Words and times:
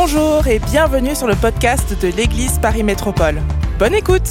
Bonjour 0.00 0.46
et 0.46 0.60
bienvenue 0.60 1.16
sur 1.16 1.26
le 1.26 1.34
podcast 1.34 2.00
de 2.00 2.06
l'Église 2.06 2.60
Paris 2.60 2.84
Métropole. 2.84 3.42
Bonne 3.80 3.96
écoute 3.96 4.30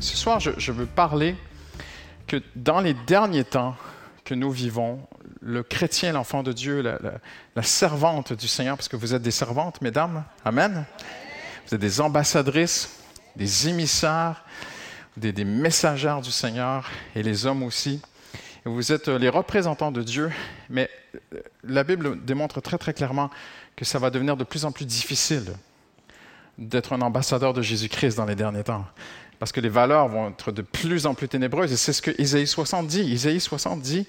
Ce 0.00 0.16
soir, 0.16 0.40
je, 0.40 0.72
veux 0.72 0.86
parler 0.86 1.36
que 2.26 2.42
dans 2.56 2.80
les 2.80 2.94
derniers 2.94 3.44
temps 3.44 3.76
que 4.24 4.34
nous 4.34 4.50
vivons, 4.50 5.06
le 5.40 5.62
chrétien, 5.62 6.10
l'enfant 6.10 6.42
de 6.42 6.52
Dieu, 6.52 6.82
la- 6.82 6.98
la 7.54 7.62
servante 7.62 8.32
du 8.32 8.48
Seigneur, 8.48 8.76
parce 8.76 8.88
que 8.88 8.96
vous 8.96 9.14
êtes 9.14 9.22
des 9.22 9.30
servantes, 9.30 9.80
mesdames, 9.82 10.24
Amen. 10.44 10.84
Vous 11.68 11.76
êtes 11.76 11.80
des 11.80 12.00
ambassadrices, 12.00 12.97
des 13.36 13.68
émissaires, 13.68 14.44
des, 15.16 15.32
des 15.32 15.44
messagères 15.44 16.20
du 16.20 16.30
Seigneur, 16.30 16.90
et 17.14 17.22
les 17.22 17.46
hommes 17.46 17.62
aussi. 17.62 18.00
Vous 18.64 18.92
êtes 18.92 19.08
les 19.08 19.28
représentants 19.28 19.92
de 19.92 20.02
Dieu, 20.02 20.30
mais 20.68 20.90
euh, 21.34 21.40
la 21.64 21.84
Bible 21.84 22.24
démontre 22.24 22.60
très 22.60 22.78
très 22.78 22.92
clairement 22.92 23.30
que 23.76 23.84
ça 23.84 23.98
va 23.98 24.10
devenir 24.10 24.36
de 24.36 24.44
plus 24.44 24.64
en 24.64 24.72
plus 24.72 24.84
difficile 24.84 25.54
d'être 26.58 26.92
un 26.92 27.00
ambassadeur 27.00 27.52
de 27.52 27.62
Jésus-Christ 27.62 28.16
dans 28.16 28.24
les 28.24 28.34
derniers 28.34 28.64
temps. 28.64 28.84
Parce 29.38 29.52
que 29.52 29.60
les 29.60 29.68
valeurs 29.68 30.08
vont 30.08 30.30
être 30.30 30.50
de 30.50 30.62
plus 30.62 31.06
en 31.06 31.14
plus 31.14 31.28
ténébreuses. 31.28 31.72
Et 31.72 31.76
c'est 31.76 31.92
ce 31.92 32.02
que 32.02 32.10
Isaïe 32.20 32.46
60 32.46 32.88
dit. 32.88 33.02
Isaïe 33.02 33.40
60 33.40 33.80
dit 33.80 34.06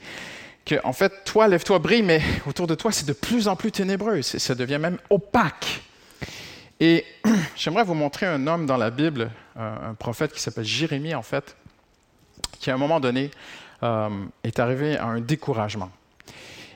que, 0.66 0.76
en 0.84 0.94
fait, 0.94 1.23
toi, 1.23 1.48
lève-toi, 1.48 1.78
brille, 1.78 2.02
mais 2.02 2.22
autour 2.48 2.66
de 2.66 2.73
toi, 2.73 2.92
c'est 2.92 3.06
de 3.06 3.14
plus 3.14 3.48
en 3.48 3.56
plus 3.56 3.72
ténébreux. 3.72 4.23
Ça 4.23 4.56
devient 4.56 4.80
même 4.80 4.98
opaque. 5.12 5.81
Et 6.80 7.05
j'aimerais 7.55 7.83
vous 7.83 7.94
montrer 7.94 8.25
un 8.25 8.47
homme 8.47 8.66
dans 8.66 8.77
la 8.77 8.89
Bible, 8.89 9.31
un, 9.55 9.89
un 9.89 9.94
prophète 9.94 10.33
qui 10.33 10.39
s'appelle 10.39 10.66
Jérémie, 10.66 11.16
en 11.16 11.21
fait, 11.21 11.55
qui, 12.59 12.71
à 12.71 12.73
un 12.73 12.77
moment 12.77 12.99
donné, 12.99 13.31
euh, 13.83 14.09
est 14.44 14.59
arrivé 14.59 14.97
à 14.97 15.05
un 15.05 15.21
découragement. 15.21 15.89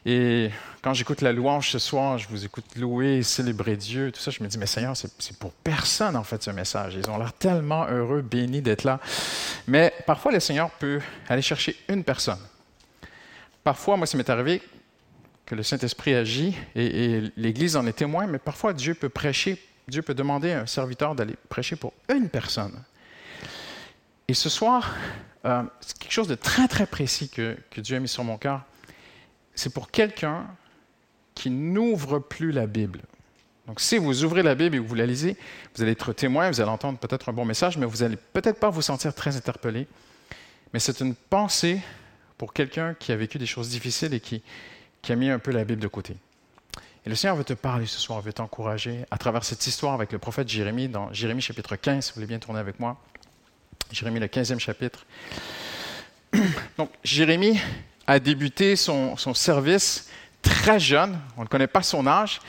Et 0.06 0.50
quand 0.82 0.94
j'écoute 0.94 1.22
la 1.22 1.32
louange 1.32 1.70
ce 1.70 1.80
soir, 1.80 2.18
je 2.18 2.28
vous 2.28 2.44
écoute 2.46 2.66
louer, 2.76 3.24
célébrer 3.24 3.78
Dieu, 3.78 4.12
tout 4.12 4.20
ça, 4.20 4.32
je 4.32 4.44
me 4.44 4.48
dis, 4.48 4.58
mais 4.58 4.66
Seigneur, 4.66 4.96
c'est 4.96 5.38
pour 5.38 5.52
personne, 5.52 6.16
en 6.16 6.24
fait, 6.24 6.44
ce 6.44 6.52
message. 6.52 6.96
Ils 6.96 7.10
ont 7.10 7.18
l'air 7.18 7.34
tellement 7.34 7.86
heureux, 7.88 8.22
bénis 8.22 8.62
d'être 8.62 8.84
là. 8.84 9.00
Mais 9.68 9.94
parfois, 10.06 10.32
le 10.32 10.40
Seigneur 10.40 10.70
peut 10.72 11.02
aller 11.30 11.42
chercher 11.42 11.78
une 11.88 12.04
personne. 12.04 12.40
Parfois, 13.64 13.96
moi, 13.96 14.08
ça 14.08 14.18
m'est 14.18 14.30
arrivé 14.30 14.62
que 15.46 15.56
le 15.56 15.64
Saint-Esprit 15.64 16.16
agit 16.16 16.56
et, 16.76 16.86
et 16.86 17.32
l'Église 17.38 17.76
en 17.78 17.86
est 17.88 17.94
témoin, 17.94 18.28
mais 18.28 18.40
parfois, 18.40 18.74
Dieu 18.74 18.94
peut 18.94 19.10
prêcher, 19.10 19.62
Dieu 19.88 20.02
peut 20.02 20.14
demander 20.14 20.52
à 20.52 20.62
un 20.62 20.66
serviteur 20.66 21.16
d'aller 21.16 21.36
prêcher 21.50 21.76
pour 21.76 21.94
une 22.10 22.30
personne. 22.30 22.82
Et 24.28 24.34
ce 24.34 24.50
soir, 24.50 24.96
euh, 25.46 25.64
c'est 25.82 25.98
quelque 25.98 26.12
chose 26.12 26.28
de 26.28 26.36
très, 26.36 26.68
très 26.68 26.86
précis 26.86 27.30
que, 27.30 27.58
Dieu 27.78 27.98
a 27.98 28.00
mis 28.00 28.08
sur 28.08 28.24
mon 28.24 28.38
cœur 28.38 28.64
c'est 29.56 29.72
pour 29.72 29.92
quelqu'un 29.92 30.48
qui 31.36 31.52
n'ouvre 31.52 32.18
plus 32.18 32.52
la 32.52 32.66
Bible. 32.66 33.02
Donc, 33.68 33.80
si 33.80 34.00
vous 34.00 34.24
ouvrez 34.24 34.42
la 34.42 34.56
Bible 34.56 34.76
et 34.76 34.80
que 34.80 34.84
vous 34.84 34.96
la 34.96 35.06
lisez, 35.06 35.38
vous 35.76 35.84
allez 35.84 35.92
être 35.92 36.12
témoin, 36.12 36.50
vous 36.50 36.60
allez 36.60 36.72
entendre 36.72 36.98
peut-être 36.98 37.30
un 37.30 37.34
bon 37.34 37.46
message, 37.46 37.78
mais 37.78 37.86
vous 37.86 37.98
n'allez 37.98 38.18
peut-être 38.18 38.60
pas 38.60 38.72
vous 38.72 38.82
sentir 38.82 39.14
très 39.14 39.38
interpellé. 39.38 39.88
Mais 40.74 40.80
c'est 40.80 41.02
une 41.02 41.14
pensée 41.14 41.82
pour 42.40 42.52
quelqu'un 42.52 42.96
qui 42.96 43.12
a 43.12 43.16
vécu 43.16 43.38
des 43.38 43.46
choses 43.46 43.70
difficiles 43.70 44.14
et 44.16 44.20
qui 44.20 44.42
a 45.08 45.16
mis 45.16 45.30
un 45.30 45.38
peu 45.38 45.52
la 45.52 45.64
Bible 45.64 45.82
de 45.82 45.88
côté. 45.88 46.16
Et 47.06 47.10
le 47.10 47.16
Seigneur 47.16 47.36
veut 47.36 47.44
te 47.44 47.54
parler 47.54 47.86
ce 47.86 48.00
soir, 48.00 48.22
veut 48.22 48.32
t'encourager 48.32 49.06
à 49.12 49.18
travers 49.18 49.44
cette 49.44 49.66
histoire 49.68 49.94
avec 49.94 50.12
le 50.14 50.20
prophète 50.20 50.48
Jérémie, 50.48 50.88
dans 50.88 51.12
Jérémie 51.12 51.42
chapitre 51.42 51.76
15, 51.76 52.06
si 52.06 52.12
vous 52.12 52.16
voulez 52.16 52.28
bien 52.28 52.40
tourner 52.40 52.60
avec 52.62 52.80
moi. 52.80 52.98
Jérémie, 53.92 54.20
le 54.22 54.28
15e 54.28 54.60
chapitre. 54.60 55.06
Donc, 56.78 56.90
Jérémie 57.04 57.60
a 58.08 58.20
débuté 58.20 58.76
son, 58.78 59.18
son 59.18 59.34
service 59.34 60.10
très 60.42 60.80
jeune. 60.80 61.20
On 61.38 61.42
ne 61.44 61.48
connaît 61.48 61.68
pas 61.68 61.84
son 61.84 62.08
âge, 62.08 62.40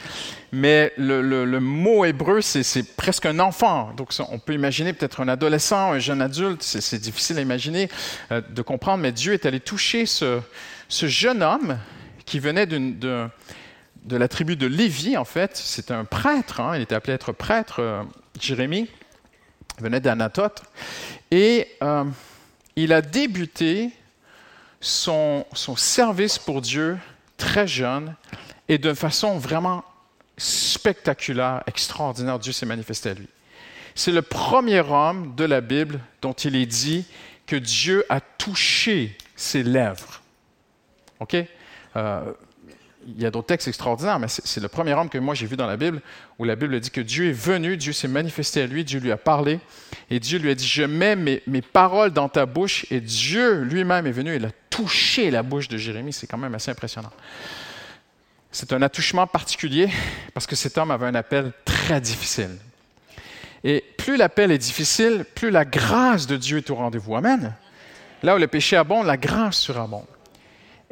mais 0.53 0.93
le, 0.97 1.21
le- 1.21 1.61
mot 1.61 2.05
hébreu, 2.05 2.41
c'est 2.41 2.97
presque 2.97 3.27
un 3.27 3.41
enfant. 3.41 3.93
Donc, 3.97 4.13
on 4.29 4.39
peut 4.39 4.55
imaginer 4.55 4.93
peut-être 4.93 5.21
un 5.21 5.29
adolescent, 5.29 5.93
un 5.93 5.99
jeune 5.99 6.23
adulte. 6.23 6.63
C'est 6.63 6.99
difficile 7.01 7.39
à 7.39 7.41
imaginer, 7.41 7.89
euh, 8.31 8.41
de 8.49 8.63
comprendre, 8.63 9.03
mais 9.03 9.11
Dieu 9.13 9.33
est 9.33 9.47
allé 9.47 9.59
toucher 9.59 10.07
ce, 10.07 10.41
ce 10.89 11.07
jeune 11.09 11.43
homme 11.43 11.77
qui 12.25 12.39
venait 12.39 12.67
d'une- 12.67 12.99
d'un- 12.99 13.31
de 14.05 14.17
la 14.17 14.29
tribu 14.29 14.57
de 14.57 14.67
Lévi, 14.67 15.17
en 15.17 15.25
fait. 15.25 15.57
C'est 15.57 15.91
un 15.91 16.05
prêtre, 16.05 16.61
hein. 16.61 16.77
il 16.77 16.83
était 16.83 16.95
appelé 16.95 17.15
être 17.15 17.33
prêtre, 17.33 17.81
euh, 17.81 18.03
Jérémie. 18.41 18.89
Il 19.79 19.85
venait 19.85 20.01
d'Anatote. 20.01 20.63
Et 21.31 21.69
euh, 21.83 22.05
il 22.77 22.93
a 22.93 23.03
débuté 23.03 23.91
son, 24.81 25.47
son 25.53 25.77
service 25.77 26.39
pour 26.39 26.61
Dieu 26.61 26.99
très 27.37 27.67
jeune 27.67 28.15
et 28.69 28.79
de 28.79 28.95
façon 28.95 29.39
vraiment 29.39 29.85
spectaculaire, 30.37 31.63
extraordinaire. 31.67 32.39
Dieu 32.39 32.53
s'est 32.53 32.67
manifesté 32.67 33.11
à 33.11 33.15
lui. 33.15 33.29
C'est 33.95 34.13
le 34.13 34.23
premier 34.23 34.81
homme 34.81 35.35
de 35.37 35.45
la 35.45 35.61
Bible 35.61 36.01
dont 36.21 36.33
il 36.33 36.57
est 36.57 36.67
dit 36.67 37.07
que 37.47 37.57
Dieu 37.57 38.05
a 38.09 38.21
touché 38.21 39.17
ses 39.37 39.63
lèvres. 39.63 40.23
OK? 41.21 41.37
Euh, 41.97 42.33
il 43.07 43.23
y 43.23 43.27
a 43.27 43.31
d'autres 43.31 43.47
textes 43.47 43.69
extraordinaires, 43.69 44.19
mais 44.19 44.29
c'est 44.29 44.61
le 44.61 44.69
premier 44.69 44.95
homme 44.95 45.09
que 45.09 45.19
moi 45.19 45.35
j'ai 45.35 45.47
vu 45.47 45.57
dans 45.57 45.67
la 45.67 45.77
Bible 45.77 46.01
où 46.39 46.45
la 46.45 46.57
Bible 46.57 46.79
dit 46.81 46.91
que 46.91 47.01
Dieu 47.01 47.29
est 47.29 47.33
venu, 47.33 47.77
Dieu 47.77 47.93
s'est 47.93 48.09
manifesté 48.09 48.63
à 48.63 48.67
lui, 48.67 48.85
Dieu 48.85 49.01
lui 49.01 49.13
a 49.13 49.17
parlé 49.17 49.61
et 50.11 50.21
Dieu 50.21 50.39
lui 50.39 50.51
a 50.51 50.55
dit 50.55 50.67
Je 50.67 50.83
mets 50.83 51.17
mes, 51.17 51.43
mes 51.47 51.63
paroles 51.63 52.11
dans 52.11 52.29
ta 52.29 52.47
bouche 52.47 52.87
et 52.91 53.01
Dieu 53.01 53.63
lui-même 53.63 54.07
est 54.07 54.13
venu 54.13 54.33
et 54.33 54.37
il 54.37 54.45
a 54.45 54.51
touché 54.71 55.31
la 55.31 55.43
bouche 55.43 55.69
de 55.69 55.77
Jérémie. 55.77 56.13
C'est 56.13 56.27
quand 56.27 56.39
même 56.39 56.55
assez 56.55 56.71
impressionnant. 56.71 57.13
C'est 58.51 58.73
un 58.73 58.83
attouchement 58.83 59.27
particulier 59.27 59.89
parce 60.33 60.47
que 60.47 60.57
cet 60.57 60.79
homme 60.79 60.91
avait 60.91 61.07
un 61.07 61.15
appel 61.15 61.53
très 61.65 62.01
difficile. 62.01 62.57
Et 63.65 63.83
plus 63.97 64.17
l'appel 64.17 64.53
est 64.53 64.59
difficile, 64.59 65.25
plus 65.35 65.51
la 65.51 65.65
grâce 65.65 66.27
de 66.27 66.37
Dieu 66.37 66.59
est 66.59 66.71
au 66.71 66.75
rendez-vous. 66.75 67.17
Amen. 67.17 67.55
Là 68.23 68.37
où 68.37 68.39
le 68.39 68.47
péché 68.47 68.77
abonde, 68.77 69.07
la 69.07 69.17
grâce 69.17 69.57
surabonde. 69.57 70.05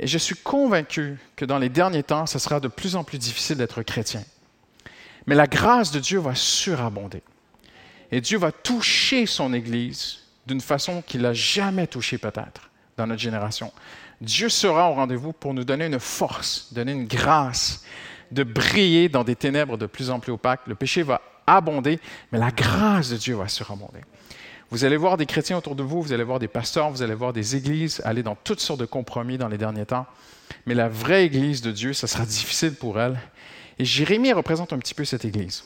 Et 0.02 0.08
je 0.08 0.18
suis 0.18 0.34
convaincu 0.34 1.16
que 1.36 1.44
dans 1.44 1.58
les 1.58 1.68
derniers 1.68 2.02
temps, 2.02 2.26
ce 2.26 2.40
sera 2.40 2.58
de 2.58 2.66
plus 2.66 2.96
en 2.96 3.04
plus 3.04 3.18
difficile 3.18 3.56
d'être 3.56 3.82
chrétien. 3.82 4.24
Mais 5.28 5.36
la 5.36 5.46
grâce 5.46 5.92
de 5.92 6.00
Dieu 6.00 6.18
va 6.18 6.34
surabonder. 6.34 7.22
Et 8.10 8.20
Dieu 8.20 8.36
va 8.36 8.50
toucher 8.50 9.26
son 9.26 9.54
Église 9.54 10.18
d'une 10.44 10.60
façon 10.60 11.02
qu'il 11.02 11.20
n'a 11.20 11.32
jamais 11.32 11.86
touché 11.86 12.18
peut-être 12.18 12.68
dans 12.96 13.06
notre 13.06 13.22
génération. 13.22 13.72
Dieu 14.20 14.48
sera 14.48 14.90
au 14.90 14.94
rendez-vous 14.94 15.32
pour 15.32 15.54
nous 15.54 15.62
donner 15.62 15.86
une 15.86 16.00
force, 16.00 16.72
donner 16.72 16.90
une 16.90 17.06
grâce 17.06 17.84
de 18.32 18.42
briller 18.42 19.08
dans 19.08 19.22
des 19.22 19.36
ténèbres 19.36 19.78
de 19.78 19.86
plus 19.86 20.10
en 20.10 20.18
plus 20.18 20.32
opaques. 20.32 20.66
Le 20.66 20.74
péché 20.74 21.04
va 21.04 21.22
abonder, 21.46 22.00
mais 22.32 22.40
la 22.40 22.50
grâce 22.50 23.10
de 23.10 23.16
Dieu 23.16 23.36
va 23.36 23.46
surabonder. 23.46 24.00
Vous 24.72 24.86
allez 24.86 24.96
voir 24.96 25.18
des 25.18 25.26
chrétiens 25.26 25.58
autour 25.58 25.74
de 25.74 25.82
vous, 25.82 26.00
vous 26.00 26.14
allez 26.14 26.24
voir 26.24 26.38
des 26.38 26.48
pasteurs, 26.48 26.88
vous 26.88 27.02
allez 27.02 27.14
voir 27.14 27.34
des 27.34 27.56
églises 27.56 28.00
aller 28.06 28.22
dans 28.22 28.36
toutes 28.36 28.58
sortes 28.58 28.80
de 28.80 28.86
compromis 28.86 29.36
dans 29.36 29.48
les 29.48 29.58
derniers 29.58 29.84
temps. 29.84 30.06
Mais 30.64 30.72
la 30.72 30.88
vraie 30.88 31.26
église 31.26 31.60
de 31.60 31.70
Dieu, 31.70 31.92
ça 31.92 32.06
sera 32.06 32.24
difficile 32.24 32.74
pour 32.74 32.98
elle. 32.98 33.20
Et 33.78 33.84
Jérémie 33.84 34.32
représente 34.32 34.72
un 34.72 34.78
petit 34.78 34.94
peu 34.94 35.04
cette 35.04 35.26
église. 35.26 35.64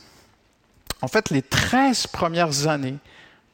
En 1.03 1.07
fait, 1.07 1.31
les 1.31 1.41
13 1.41 2.09
premières 2.09 2.67
années 2.67 2.97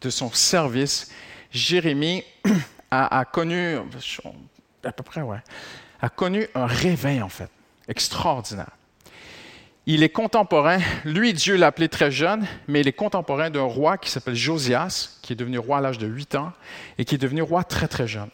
de 0.01 0.09
son 0.09 0.33
service, 0.33 1.11
Jérémie 1.51 2.25
a, 2.91 3.19
a 3.19 3.27
connu, 3.27 3.77
à 4.85 4.93
peu 4.93 5.03
près, 5.03 5.21
ouais, 5.21 5.43
a 6.01 6.09
connu 6.09 6.47
un 6.55 6.65
réveil, 6.65 7.21
en 7.21 7.29
fait, 7.29 7.51
extraordinaire. 7.89 8.71
Il 9.85 10.05
est 10.05 10.11
contemporain, 10.11 10.79
lui, 11.05 11.33
Dieu 11.33 11.57
l'a 11.57 11.67
appelé 11.67 11.89
très 11.89 12.13
jeune, 12.13 12.47
mais 12.69 12.83
il 12.83 12.89
est 12.89 12.93
contemporain 12.93 13.51
d'un 13.51 13.63
roi 13.63 13.99
qui 13.99 14.11
s'appelle 14.11 14.37
Josias, 14.37 15.19
qui 15.23 15.33
est 15.33 15.37
devenu 15.37 15.59
roi 15.59 15.79
à 15.79 15.81
l'âge 15.81 15.99
de 15.99 16.07
8 16.07 16.37
ans 16.37 16.53
et 16.99 17.05
qui 17.05 17.17
est 17.17 17.19
devenu 17.19 17.43
roi 17.43 17.65
très, 17.65 17.89
très 17.89 18.07
jeune. 18.07 18.29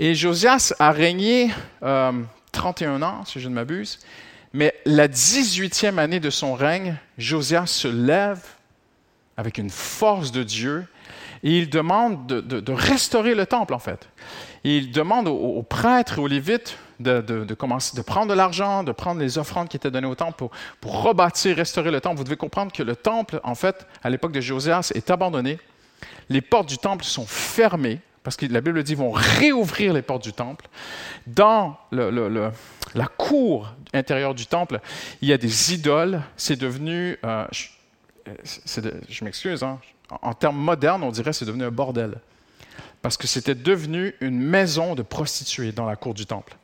Et 0.00 0.16
Josias 0.16 0.74
a 0.80 0.90
régné 0.90 1.52
euh, 1.84 2.10
31 2.50 3.02
ans, 3.02 3.24
si 3.24 3.38
je 3.38 3.48
ne 3.48 3.54
m'abuse, 3.54 4.00
mais 4.52 4.74
la 4.84 5.06
18e 5.06 5.98
année 5.98 6.18
de 6.18 6.30
son 6.30 6.54
règne, 6.54 6.96
Josias 7.16 7.66
se 7.66 7.86
lève 7.86 8.42
avec 9.36 9.58
une 9.58 9.70
force 9.70 10.32
de 10.32 10.42
Dieu 10.42 10.84
et 11.44 11.58
il 11.58 11.70
demande 11.70 12.26
de, 12.26 12.72
restaurer 12.72 13.36
le 13.36 13.46
temple, 13.46 13.72
en 13.72 13.78
fait. 13.78 14.08
Il 14.64 14.90
demande 14.90 15.28
aux 15.28 15.62
prêtres 15.62 16.18
et 16.18 16.20
aux 16.20 16.26
lévites 16.26 16.76
de, 17.00 17.20
de- 17.20 17.54
prendre 18.02 18.28
de 18.28 18.34
l'argent, 18.34 18.82
de 18.82 18.92
prendre 18.92 19.20
les 19.20 19.38
offrandes 19.38 19.68
qui 19.68 19.76
étaient 19.76 19.90
données 19.90 20.06
au 20.06 20.14
temple 20.14 20.44
pour, 20.80 21.02
rebâtir, 21.02 21.56
restaurer 21.56 21.90
le 21.90 22.00
temple. 22.00 22.16
Vous 22.16 22.24
devez 22.24 22.36
comprendre 22.36 22.72
que 22.72 22.82
le 22.82 22.96
temple, 22.96 23.40
en 23.44 23.54
fait, 23.54 23.86
à 24.02 24.10
l'époque 24.10 24.32
de 24.32 24.40
Josias, 24.40 24.92
est 24.94 25.10
abandonné. 25.10 25.58
Les 26.28 26.40
portes 26.40 26.68
du 26.68 26.78
temple 26.78 27.04
sont 27.04 27.26
fermées 27.26 28.00
parce 28.22 28.36
que 28.36 28.46
la 28.46 28.60
Bible 28.60 28.82
dit 28.82 28.92
qu'ils 28.92 28.98
vont 28.98 29.12
réouvrir 29.12 29.92
les 29.92 30.02
portes 30.02 30.24
du 30.24 30.32
temple. 30.32 30.68
Dans 31.28 31.78
la 31.92 33.06
cour 33.06 33.72
intérieure 33.94 34.34
du 34.34 34.46
temple, 34.46 34.80
il 35.22 35.28
y 35.28 35.32
a 35.32 35.38
des 35.38 35.74
idoles. 35.74 36.20
C'est 36.36 36.56
devenu, 36.56 37.16
euh, 37.24 37.46
je 37.52 39.24
m'excuse, 39.24 39.62
hein, 39.62 39.78
En, 40.22 40.34
termes 40.34 40.56
modernes, 40.58 41.04
on 41.04 41.12
dirait 41.12 41.30
que 41.30 41.36
c'est 41.36 41.44
devenu 41.44 41.64
un 41.64 41.70
bordel. 41.70 42.16
Parce 43.00 43.16
que 43.16 43.28
c'était 43.28 43.54
devenu 43.54 44.12
une 44.20 44.40
maison 44.40 44.96
de 44.96 45.02
prostituées 45.02 45.70
dans 45.70 45.86
la 45.86 45.94
cour 45.94 46.12
du 46.12 46.26
temple. 46.26 46.56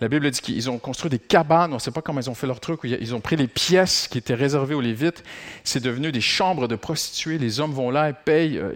La 0.00 0.08
Bible 0.08 0.30
dit 0.30 0.40
qu'ils 0.40 0.68
ont 0.68 0.78
construit 0.78 1.10
des 1.10 1.18
cabanes, 1.18 1.72
on 1.72 1.76
ne 1.76 1.80
sait 1.80 1.90
pas 1.90 2.02
comment 2.02 2.20
ils 2.20 2.28
ont 2.28 2.34
fait 2.34 2.46
leur 2.46 2.60
truc, 2.60 2.80
ils 2.84 3.14
ont 3.14 3.20
pris 3.20 3.36
les 3.36 3.46
pièces 3.46 4.08
qui 4.08 4.18
étaient 4.18 4.34
réservées 4.34 4.74
aux 4.74 4.82
Lévites, 4.82 5.24
c'est 5.64 5.82
devenu 5.82 6.12
des 6.12 6.20
chambres 6.20 6.68
de 6.68 6.76
prostituées, 6.76 7.38
les 7.38 7.60
hommes 7.60 7.72
vont 7.72 7.90
là 7.90 8.10
et 8.10 8.12
payent. 8.12 8.58
Euh, 8.58 8.74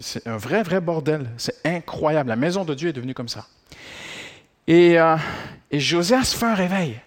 c'est 0.00 0.26
un 0.26 0.36
vrai, 0.36 0.62
vrai 0.62 0.80
bordel. 0.80 1.30
C'est 1.38 1.56
incroyable. 1.64 2.28
La 2.28 2.36
maison 2.36 2.64
de 2.64 2.74
Dieu 2.74 2.90
est 2.90 2.92
devenue 2.92 3.14
comme 3.14 3.28
ça. 3.28 3.46
Et, 4.66 5.00
euh, 5.00 5.16
et 5.70 5.80
Josias 5.80 6.34
fait 6.38 6.46
un 6.46 6.54
réveil. 6.54 7.00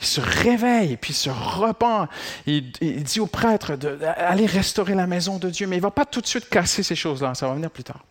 Il 0.00 0.06
se 0.06 0.20
réveille, 0.20 0.96
puis 0.96 1.12
il 1.12 1.16
se 1.16 1.30
repent. 1.30 2.08
Il, 2.46 2.70
dit 2.70 3.20
au 3.20 3.26
prêtre 3.26 3.76
d'aller 3.76 4.46
restaurer 4.46 4.94
la 4.94 5.06
maison 5.06 5.38
de 5.38 5.50
Dieu, 5.50 5.66
mais 5.66 5.76
il 5.76 5.80
ne 5.80 5.84
va 5.84 5.90
pas 5.90 6.04
tout 6.04 6.20
de 6.20 6.26
suite 6.26 6.48
casser 6.48 6.82
ces 6.82 6.94
choses-là, 6.94 7.34
ça 7.34 7.48
va 7.48 7.54
venir 7.54 7.70
plus 7.70 7.84
tard. 7.84 8.04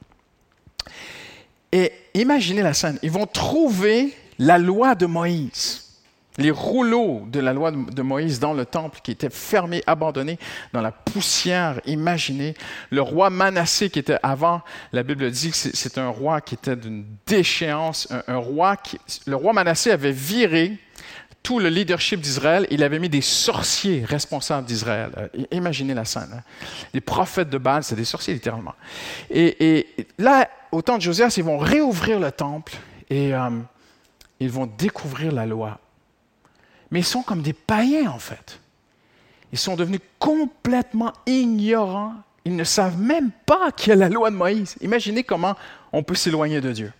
Et 1.72 1.92
imaginez 2.14 2.62
la 2.62 2.74
scène. 2.74 3.00
Ils 3.04 3.12
vont 3.12 3.26
trouver 3.26 4.14
la 4.40 4.58
loi 4.58 4.96
de 4.96 5.06
Moïse, 5.06 5.84
les 6.38 6.52
rouleaux 6.52 7.24
de 7.28 7.40
la 7.40 7.54
loi 7.54 7.72
de 7.72 8.02
Moïse 8.02 8.40
dans 8.40 8.54
le 8.54 8.66
temple 8.66 9.00
qui 9.02 9.12
étaient 9.12 9.32
fermés, 9.32 9.84
abandonnés 9.88 10.38
dans 10.72 10.82
la 10.82 10.92
poussière. 10.92 11.82
Imaginez 11.86 12.54
le 12.92 13.02
roi 13.02 13.30
Manassé 13.30 13.90
qui 13.90 14.00
était 14.00 14.20
avant. 14.22 14.62
La 14.94 15.04
Bible 15.04 15.32
dit 15.32 15.50
que 15.50 15.56
c'est 15.56 15.98
un 15.98 16.10
roi 16.10 16.42
qui 16.42 16.56
était 16.56 16.76
d'une 16.76 17.06
déchéance, 17.26 18.08
un, 18.28 18.38
roi 18.38 18.78
qui, 18.78 19.00
le 19.26 19.36
roi 19.36 19.54
Manassé 19.54 19.92
avait 19.92 20.12
viré 20.12 20.78
tout 21.48 21.60
le 21.60 21.70
leadership 21.70 22.20
d'Israël, 22.20 22.68
il 22.72 22.84
avait 22.84 23.00
mis 23.00 23.08
des 23.08 23.22
sorciers 23.22 24.04
responsables 24.04 24.68
d'Israël. 24.68 25.12
Euh, 25.18 25.46
imaginez 25.52 25.94
la 25.94 26.04
scène. 26.04 26.28
Hein. 26.36 26.42
Les 26.94 27.00
prophètes 27.00 27.50
de 27.50 27.58
Baal, 27.58 27.86
c'est 27.86 27.96
des 27.96 28.04
sorciers 28.04 28.34
littéralement. 28.34 28.74
Et, 29.30 29.88
là, 30.18 30.50
au 30.74 30.82
temps 30.82 30.98
de 30.98 31.02
Josias, 31.02 31.36
ils 31.38 31.46
vont 31.46 31.58
réouvrir 31.58 32.20
le 32.20 32.34
temple 32.34 32.74
et 33.10 33.34
euh, 33.34 33.50
ils 34.40 34.52
vont 34.52 34.68
découvrir 34.78 35.32
la 35.32 35.46
loi. 35.46 35.80
Mais 36.92 37.00
ils 37.00 37.06
sont 37.06 37.24
comme 37.24 37.42
des 37.42 37.54
païens, 37.54 38.12
en 38.12 38.20
fait. 38.20 38.60
Ils 39.52 39.58
sont 39.58 39.76
devenus 39.76 40.02
complètement 40.20 41.14
ignorants. 41.26 42.16
Ils 42.46 42.56
ne 42.56 42.64
savent 42.64 42.98
même 42.98 43.32
pas 43.46 43.72
qu'il 43.72 43.90
y 43.90 43.94
a 43.94 43.96
la 43.96 44.10
loi 44.10 44.30
de 44.30 44.36
Moïse. 44.36 44.76
Imaginez 44.82 45.24
comment 45.24 45.56
on 45.92 46.04
peut 46.04 46.16
s'éloigner 46.16 46.62
de 46.62 46.72
Dieu. 46.72 46.94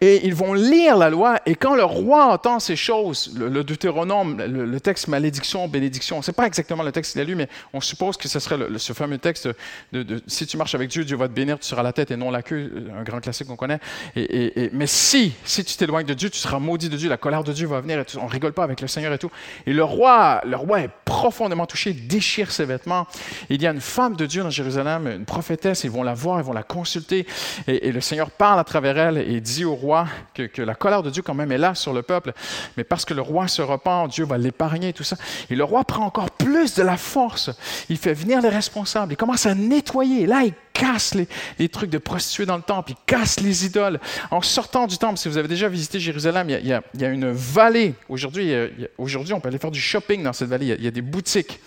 Et 0.00 0.26
ils 0.26 0.34
vont 0.34 0.54
lire 0.54 0.96
la 0.96 1.10
loi, 1.10 1.40
et 1.44 1.56
quand 1.56 1.74
le 1.74 1.84
roi 1.84 2.26
entend 2.26 2.60
ces 2.60 2.76
choses, 2.76 3.34
le, 3.36 3.64
Deutéronome, 3.64 4.40
le, 4.40 4.80
texte 4.80 5.08
malédiction, 5.08 5.66
bénédiction, 5.66 6.22
c'est 6.22 6.32
pas 6.32 6.46
exactement 6.46 6.84
le 6.84 6.92
texte 6.92 7.12
qu'il 7.12 7.20
a 7.20 7.24
lu, 7.24 7.34
mais 7.34 7.48
on 7.72 7.80
suppose 7.80 8.16
que 8.16 8.28
ce 8.28 8.38
serait 8.38 8.58
ce 8.76 8.92
fameux 8.92 9.18
texte 9.18 9.48
de, 9.92 10.22
si 10.28 10.46
tu 10.46 10.56
marches 10.56 10.76
avec 10.76 10.88
Dieu, 10.88 11.04
Dieu 11.04 11.16
va 11.16 11.26
te 11.26 11.32
bénir, 11.32 11.58
tu 11.58 11.66
seras 11.66 11.82
la 11.82 11.92
tête 11.92 12.12
et 12.12 12.16
non 12.16 12.30
la 12.30 12.42
queue, 12.42 12.88
un 12.96 13.02
grand 13.02 13.18
classique 13.18 13.48
qu'on 13.48 13.56
connaît. 13.56 13.80
Et, 14.14 14.70
mais 14.72 14.86
si, 14.86 15.32
si 15.44 15.64
tu 15.64 15.76
t'éloignes 15.76 16.06
de 16.06 16.14
Dieu, 16.14 16.30
tu 16.30 16.38
seras 16.38 16.60
maudit 16.60 16.88
de 16.88 16.96
Dieu, 16.96 17.08
la 17.08 17.16
colère 17.16 17.42
de 17.42 17.52
Dieu 17.52 17.66
va 17.66 17.80
venir, 17.80 17.98
et 17.98 18.04
on 18.22 18.26
rigole 18.26 18.52
pas 18.52 18.62
avec 18.62 18.80
le 18.80 18.86
Seigneur 18.86 19.12
et 19.12 19.18
tout. 19.18 19.30
Et 19.66 19.72
le 19.72 19.82
roi, 19.82 20.40
le 20.46 20.56
roi 20.56 20.82
est 20.82 20.90
profondément 21.04 21.66
touché, 21.66 21.92
déchire 21.92 22.52
ses 22.52 22.66
vêtements. 22.66 23.08
Il 23.50 23.60
y 23.60 23.66
a 23.66 23.72
une 23.72 23.80
femme 23.80 24.14
de 24.14 24.26
Dieu 24.26 24.44
dans 24.44 24.50
Jérusalem, 24.50 25.08
une 25.08 25.24
prophétesse, 25.24 25.82
ils 25.82 25.90
vont 25.90 26.04
la 26.04 26.14
voir, 26.14 26.38
ils 26.38 26.44
vont 26.44 26.52
la 26.52 26.62
consulter, 26.62 27.26
et 27.66 27.90
le 27.90 28.00
Seigneur 28.00 28.30
parle 28.30 28.60
à 28.60 28.64
travers 28.64 28.96
elle 28.96 29.18
et 29.18 29.40
dit 29.40 29.64
au 29.64 29.74
roi, 29.74 29.87
que, 30.34 30.62
la 30.62 30.74
colère 30.74 31.02
de 31.02 31.10
Dieu 31.10 31.22
quand 31.22 31.34
même 31.34 31.52
est 31.52 31.58
là 31.58 31.74
sur 31.74 31.92
le 31.92 32.02
peuple, 32.02 32.32
mais 32.76 32.84
parce 32.84 33.04
que 33.04 33.14
le 33.14 33.22
roi 33.22 33.48
se 33.48 33.62
repent, 33.62 34.08
Dieu 34.08 34.24
va 34.24 34.38
l'épargner, 34.38 34.92
tout 34.92 35.04
ça. 35.04 35.16
Et 35.50 35.54
le 35.54 35.64
roi 35.64 35.84
prend 35.84 36.04
encore 36.04 36.30
plus 36.30 36.74
de 36.74 36.82
la 36.82 36.96
force. 36.96 37.50
Il 37.88 37.96
fait 37.96 38.14
venir 38.14 38.40
les 38.40 38.48
responsables, 38.48 39.12
il 39.12 39.16
commence 39.16 39.46
à 39.46 39.54
nettoyer. 39.54 40.26
là, 40.26 40.42
il 40.44 40.54
casse 40.78 41.14
les, 41.58 41.68
trucs 41.68 41.90
de 41.90 41.98
prostituées 41.98 42.46
dans 42.46 42.56
le 42.56 42.62
temple, 42.62 42.92
il 42.92 42.96
casse 43.04 43.40
les 43.40 43.66
idoles. 43.66 43.98
En 44.30 44.40
sortant 44.42 44.86
du 44.86 44.96
temple, 44.96 45.18
si 45.18 45.28
vous 45.28 45.36
avez 45.36 45.48
déjà 45.48 45.68
visité 45.68 45.98
Jérusalem, 45.98 46.48
il 46.50 46.66
y 46.66 46.72
a, 46.72 47.08
une 47.08 47.30
vallée. 47.30 47.94
Aujourd'hui, 48.08 48.52
aujourd'hui, 48.96 49.34
on 49.34 49.40
peut 49.40 49.48
aller 49.48 49.58
faire 49.58 49.70
du 49.70 49.80
shopping 49.80 50.22
dans 50.22 50.32
cette 50.32 50.48
vallée. 50.48 50.76
Il 50.78 50.84
y 50.84 50.86
a, 50.86 50.90
des 50.90 51.02
boutiques. 51.02 51.60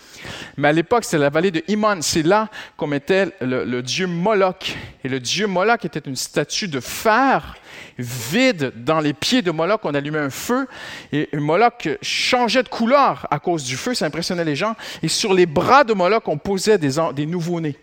Mais 0.56 0.68
à 0.68 0.72
l'époque, 0.72 1.04
c'était 1.04 1.18
la 1.18 1.30
vallée 1.30 1.50
de 1.50 1.62
Imon. 1.68 1.98
C'est 2.00 2.22
là 2.22 2.48
qu'on 2.76 2.86
mettait 2.86 3.28
le, 3.40 3.64
le 3.64 3.82
dieu 3.82 4.06
Moloch. 4.06 4.76
Et 5.04 5.08
le 5.08 5.20
dieu 5.20 5.46
Moloch 5.46 5.84
était 5.84 6.08
une 6.08 6.16
statue 6.16 6.68
de 6.68 6.80
fer 6.80 7.56
vide 7.98 8.72
dans 8.76 9.00
les 9.00 9.12
pieds 9.12 9.42
de 9.42 9.50
Moloch. 9.50 9.80
On 9.84 9.94
allumait 9.94 10.18
un 10.18 10.30
feu 10.30 10.66
et 11.12 11.28
Moloch 11.34 11.88
changeait 12.02 12.62
de 12.62 12.68
couleur 12.68 13.26
à 13.30 13.38
cause 13.38 13.64
du 13.64 13.76
feu. 13.76 13.94
Ça 13.94 14.06
impressionnait 14.06 14.44
les 14.44 14.56
gens. 14.56 14.74
Et 15.02 15.08
sur 15.08 15.34
les 15.34 15.46
bras 15.46 15.84
de 15.84 15.94
Moloch, 15.94 16.26
on 16.26 16.38
posait 16.38 16.78
des, 16.78 16.92
des 17.14 17.26
nouveaux-nés 17.26 17.76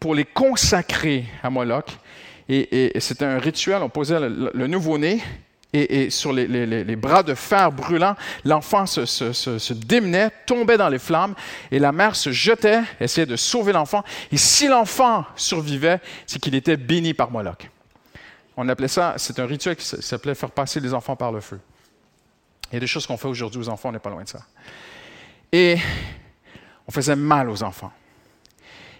pour 0.00 0.14
les 0.14 0.24
consacrer 0.24 1.24
à 1.42 1.50
Moloch. 1.50 1.86
Et, 2.48 2.92
c'était 3.00 3.24
un 3.24 3.38
rituel. 3.38 3.82
On 3.82 3.88
posait 3.88 4.20
le, 4.20 4.66
nouveau-né 4.66 5.22
et, 5.72 6.10
sur 6.10 6.32
les, 6.32 6.96
bras 6.96 7.22
de 7.22 7.34
fer 7.34 7.72
brûlant, 7.72 8.14
l'enfant 8.44 8.86
se, 8.86 9.06
se, 9.06 9.72
démenait, 9.72 10.30
tombait 10.46 10.76
dans 10.76 10.88
les 10.88 10.98
flammes, 10.98 11.34
et 11.70 11.78
la 11.78 11.90
mère 11.90 12.16
se 12.16 12.30
jetait, 12.30 12.82
essayait 13.00 13.26
de 13.26 13.36
sauver 13.36 13.72
l'enfant. 13.72 14.04
Et 14.30 14.36
si 14.36 14.68
l'enfant 14.68 15.24
survivait, 15.36 16.00
c'est 16.26 16.38
qu'il 16.38 16.54
était 16.54 16.76
béni 16.76 17.14
par 17.14 17.30
Moloch. 17.30 17.70
On 18.56 18.68
appelait 18.68 18.88
ça, 18.88 19.14
c'est 19.16 19.38
un 19.40 19.46
rituel 19.46 19.76
qui 19.76 19.84
s'appelait 19.84 20.34
faire 20.34 20.50
passer 20.50 20.80
les 20.80 20.94
enfants 20.94 21.16
par 21.16 21.32
le 21.32 21.40
feu. 21.40 21.60
Il 22.70 22.74
y 22.74 22.76
a 22.76 22.80
des 22.80 22.86
choses 22.86 23.06
qu'on 23.06 23.16
fait 23.16 23.28
aujourd'hui 23.28 23.60
aux 23.60 23.68
enfants, 23.68 23.88
on 23.88 23.92
n'est 23.92 23.98
pas 23.98 24.10
loin 24.10 24.24
de 24.24 24.28
ça. 24.28 24.44
Et 25.52 25.76
on 26.86 26.92
faisait 26.92 27.16
mal 27.16 27.50
aux 27.50 27.62
enfants. 27.62 27.92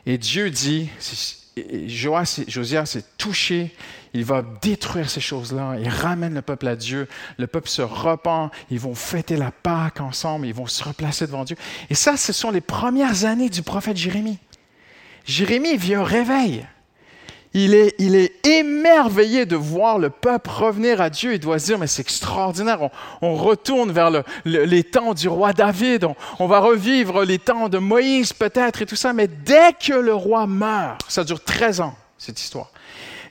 Et 0.06 0.19
Dieu 0.19 0.51
dit, 0.51 0.91
Josias 1.87 2.95
est 2.97 3.17
touché, 3.17 3.75
il 4.12 4.25
va 4.25 4.43
détruire 4.43 5.09
ces 5.09 5.21
choses-là, 5.21 5.77
il 5.81 5.89
ramène 5.89 6.35
le 6.35 6.43
peuple 6.43 6.69
à 6.69 6.77
Dieu, 6.77 7.09
le 7.39 7.47
peuple 7.47 7.69
se 7.69 7.83
repent, 7.83 8.51
ils 8.71 8.79
vont 8.79 8.95
fêter 8.95 9.37
la 9.37 9.51
Pâque 9.51 10.01
ensemble, 10.01 10.47
ils 10.47 10.55
vont 10.55 10.67
se 10.67 10.85
replacer 10.85 11.27
devant 11.27 11.45
Dieu. 11.45 11.56
Et 11.91 11.95
ça, 11.95 12.17
ce 12.17 12.33
sont 12.33 12.51
les 12.51 12.61
premières 12.61 13.25
années 13.25 13.49
du 13.49 13.62
prophète 13.62 13.97
Jérémie. 13.97 14.39
Jérémie 15.25 15.77
vit 15.77 15.95
un 15.95 16.05
réveil 16.05 16.67
il 17.55 17.73
est, 17.75 17.95
il 17.99 18.17
est 18.17 18.45
émerveillé 18.45 19.47
de 19.47 19.55
voir 19.55 19.99
le 19.99 20.11
peuple 20.11 20.51
revenir 20.51 21.01
à 21.01 21.09
Dieu. 21.09 21.35
Il 21.35 21.39
doit 21.39 21.61
se 21.61 21.67
dire, 21.67 21.79
mais 21.79 21.87
c'est 21.87 22.03
extraordinaire. 22.03 22.81
On, 23.23 23.35
retourne 23.37 23.93
vers 23.93 24.11
le, 24.11 24.25
les 24.45 24.83
temps 24.83 25.15
du 25.15 25.29
roi 25.29 25.53
David. 25.53 26.05
On, 26.05 26.17
on, 26.41 26.49
va 26.49 26.58
revivre 26.58 27.25
les 27.25 27.39
temps 27.39 27.69
de 27.69 27.79
Moïse 27.79 28.32
peut-être 28.32 28.82
et 28.82 28.87
tout 28.87 28.96
ça. 28.96 29.13
Mais 29.13 29.29
dès 29.29 29.73
que 29.73 29.94
le 29.94 30.13
roi 30.13 30.49
meurt, 30.49 31.01
ça 31.08 31.23
dure 31.23 31.43
13 31.43 31.81
ans, 31.81 31.96
cette 32.19 32.41
histoire. 32.41 32.70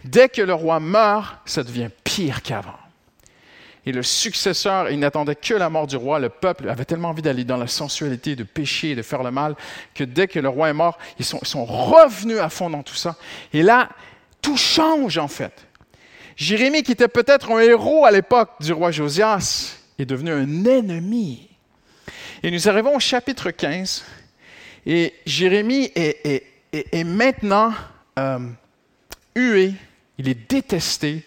Dès 0.06 0.30
que 0.30 0.42
le 0.42 0.54
roi 0.54 0.80
meurt, 0.80 1.36
ça 1.46 1.64
devient 1.64 1.90
pire 2.06 2.42
qu'avant. 2.42 2.80
Et 3.86 3.92
le 3.92 4.04
successeur, 4.04 4.90
il 4.90 5.00
n'attendait 5.00 5.36
que 5.36 5.54
la 5.54 5.70
mort 5.70 5.88
du 5.88 5.98
roi. 5.98 6.20
Le 6.20 6.30
peuple 6.30 6.70
avait 6.70 6.86
tellement 6.86 7.10
envie 7.10 7.22
d'aller 7.22 7.44
dans 7.44 7.58
la 7.58 7.68
sensualité, 7.68 8.38
de 8.38 8.44
pécher, 8.44 8.96
de 8.96 9.02
faire 9.02 9.24
le 9.24 9.32
mal, 9.32 9.56
que 9.94 10.06
dès 10.06 10.30
que 10.30 10.40
le 10.40 10.48
roi 10.48 10.70
est 10.70 10.74
mort, 10.74 10.98
ils 11.20 11.26
sont, 11.26 11.40
ils 11.42 11.48
sont 11.48 11.66
revenus 11.66 12.40
à 12.40 12.48
fond 12.48 12.70
dans 12.70 12.84
tout 12.84 12.96
ça. 12.96 13.18
Et 13.52 13.62
là, 13.62 13.90
tout 14.44 14.58
change 14.58 15.18
en 15.18 15.28
fait. 15.28 15.54
Jérémie, 16.36 16.84
qui 16.84 16.92
était 16.92 17.08
peut-être 17.08 17.52
un 17.52 17.60
héros 17.60 18.06
à 18.06 18.12
l'époque 18.12 18.52
du 18.60 18.74
roi 18.74 18.92
Josias, 18.92 19.78
est 19.98 20.06
devenu 20.06 20.32
un 20.32 20.66
ennemi. 20.66 21.50
Et 22.44 22.52
nous 22.52 22.68
arrivons 22.68 22.96
au 22.96 23.00
chapitre 23.00 23.52
15, 23.52 24.04
et 24.86 25.14
Jérémie 25.26 25.92
est, 25.96 27.04
maintenant 27.06 27.74
euh, 28.20 28.40
hué, 29.36 29.74
il 30.18 30.28
est 30.28 30.52
détesté. 30.52 31.24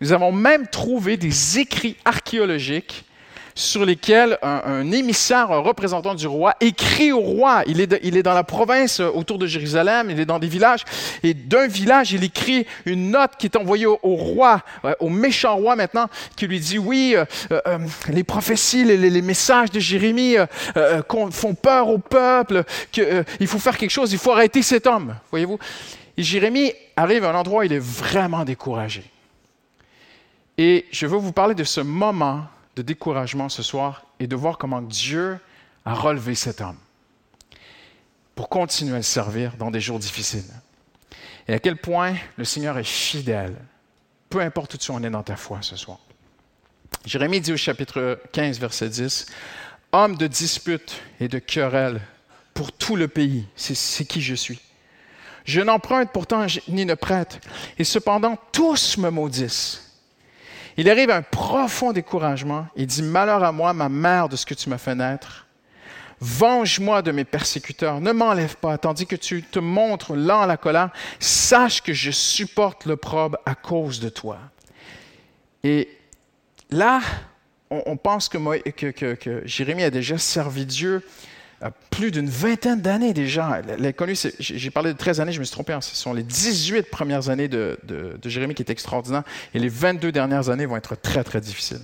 Nous 0.00 0.12
avons 0.12 0.30
même 0.30 0.68
trouvé 0.68 1.16
des 1.16 1.58
écrits 1.58 1.96
archéologiques 2.04 3.04
sur 3.58 3.84
lesquels 3.84 4.38
un, 4.40 4.92
émissaire, 4.92 5.50
un 5.50 5.58
représentant 5.58 6.14
du 6.14 6.28
roi, 6.28 6.54
écrit 6.60 7.10
au 7.10 7.18
roi. 7.18 7.64
Il 7.66 7.80
est, 7.80 7.98
il 8.04 8.16
est 8.16 8.22
dans 8.22 8.32
la 8.32 8.44
province 8.44 9.00
euh, 9.00 9.10
autour 9.12 9.36
de 9.36 9.48
Jérusalem, 9.48 10.10
il 10.10 10.20
est 10.20 10.24
dans 10.24 10.38
des 10.38 10.46
villages, 10.46 10.84
et 11.24 11.34
d'un 11.34 11.66
village, 11.66 12.12
il 12.12 12.22
écrit 12.22 12.66
une 12.86 13.10
note 13.10 13.32
qui 13.36 13.46
est 13.46 13.56
envoyée 13.56 13.86
au, 13.86 13.98
roi, 14.02 14.62
euh, 14.84 14.94
au 15.00 15.08
méchant 15.08 15.56
roi 15.56 15.74
maintenant, 15.74 16.06
qui 16.36 16.46
lui 16.46 16.60
dit, 16.60 16.78
oui, 16.78 17.16
euh, 17.16 17.78
les 18.08 18.22
prophéties, 18.22 18.84
les, 18.84 19.22
messages 19.22 19.72
de 19.72 19.80
Jérémie 19.80 20.36
font 21.32 21.54
peur 21.54 21.88
au 21.88 21.98
peuple, 21.98 22.62
qu'il 22.92 23.46
faut 23.48 23.58
faire 23.58 23.76
quelque 23.76 23.90
chose, 23.90 24.12
il 24.12 24.18
faut 24.18 24.30
arrêter 24.30 24.62
cet 24.62 24.86
homme. 24.86 25.16
Voyez-vous? 25.30 25.58
Et 26.16 26.22
Jérémie 26.22 26.72
arrive 26.96 27.24
à 27.24 27.30
un 27.30 27.34
endroit 27.34 27.60
où 27.60 27.62
il 27.64 27.72
est 27.72 27.82
vraiment 27.82 28.44
découragé. 28.44 29.02
Et 30.56 30.86
je 30.92 31.06
veux 31.06 31.18
vous 31.18 31.32
parler 31.32 31.56
de 31.56 31.64
ce 31.64 31.80
moment 31.80 32.44
de 32.78 32.82
découragement 32.82 33.48
ce 33.48 33.64
soir 33.64 34.04
et 34.20 34.28
de 34.28 34.36
voir 34.36 34.56
comment 34.56 34.80
Dieu 34.80 35.40
a 35.84 35.94
relevé 35.94 36.36
cet 36.36 36.60
homme 36.60 36.78
pour 38.36 38.48
continuer 38.48 38.94
à 38.94 38.98
le 38.98 39.02
servir 39.02 39.56
dans 39.56 39.72
des 39.72 39.80
jours 39.80 39.98
difficiles. 39.98 40.44
Et 41.48 41.54
à 41.54 41.58
quel 41.58 41.76
point 41.76 42.14
le 42.36 42.44
Seigneur 42.44 42.78
est 42.78 42.84
fidèle, 42.84 43.56
peu 44.30 44.40
importe 44.40 44.74
où 44.74 44.78
tu 44.78 44.92
en 44.92 45.02
es 45.02 45.10
dans 45.10 45.24
ta 45.24 45.34
foi 45.34 45.58
ce 45.60 45.74
soir. 45.74 45.98
Jérémie 47.04 47.40
dit 47.40 47.52
au 47.52 47.56
chapitre 47.56 48.20
15, 48.30 48.60
verset 48.60 48.90
10, 48.90 49.26
Homme 49.90 50.16
de 50.16 50.28
dispute 50.28 51.02
et 51.18 51.26
de 51.26 51.40
querelle 51.40 52.00
pour 52.54 52.70
tout 52.70 52.94
le 52.94 53.08
pays, 53.08 53.44
c'est 53.56 54.04
qui 54.04 54.20
je 54.20 54.36
suis. 54.36 54.60
Je 55.44 55.60
n'emprunte 55.60 56.12
pourtant 56.12 56.46
ni 56.68 56.84
ne 56.84 56.94
prête. 56.94 57.40
Et 57.78 57.84
cependant, 57.84 58.38
tous 58.52 58.98
me 58.98 59.10
maudissent. 59.10 59.87
Il 60.78 60.88
arrive 60.88 61.10
un 61.10 61.22
profond 61.22 61.92
découragement. 61.92 62.68
Il 62.76 62.86
dit, 62.86 63.02
Malheur 63.02 63.42
à 63.42 63.50
moi, 63.50 63.72
ma 63.72 63.88
mère, 63.88 64.28
de 64.28 64.36
ce 64.36 64.46
que 64.46 64.54
tu 64.54 64.70
m'as 64.70 64.78
fait 64.78 64.94
naître. 64.94 65.48
Venge-moi 66.20 67.02
de 67.02 67.10
mes 67.10 67.24
persécuteurs, 67.24 68.00
ne 68.00 68.12
m'enlève 68.12 68.56
pas, 68.56 68.78
tandis 68.78 69.06
que 69.06 69.16
tu 69.16 69.42
te 69.42 69.58
montres 69.58 70.14
lent 70.14 70.42
à 70.42 70.46
la 70.46 70.56
colère. 70.56 70.90
Sache 71.18 71.82
que 71.82 71.92
je 71.92 72.12
supporte 72.12 72.86
l'opprobre 72.86 73.38
à 73.44 73.56
cause 73.56 73.98
de 73.98 74.08
toi. 74.08 74.38
Et 75.64 75.88
là, 76.70 77.00
on, 77.70 77.96
pense 77.96 78.28
que, 78.28 78.38
Jérémie 79.44 79.82
a 79.82 79.90
déjà 79.90 80.16
servi 80.16 80.64
Dieu 80.64 81.04
plus 81.90 82.10
d'une 82.10 82.28
vingtaine 82.28 82.80
d'années 82.80 83.12
déjà. 83.12 83.60
j'ai 84.38 84.70
parlé 84.70 84.92
de 84.92 84.98
13 84.98 85.20
années, 85.20 85.32
je 85.32 85.40
me 85.40 85.44
suis 85.44 85.52
trompé. 85.52 85.72
Hein. 85.72 85.80
ce 85.80 85.96
sont 85.96 86.12
les 86.12 86.22
18 86.22 86.90
premières 86.90 87.28
années 87.28 87.48
de, 87.48 87.78
de 87.84 88.28
Jérémie 88.28 88.54
qui 88.54 88.62
est 88.62 88.70
extraordinaire 88.70 89.24
et 89.54 89.58
les 89.58 89.68
22 89.68 90.12
dernières 90.12 90.50
années 90.50 90.66
vont 90.66 90.76
être 90.76 90.94
très, 90.94 91.24
très 91.24 91.40
difficiles. 91.40 91.80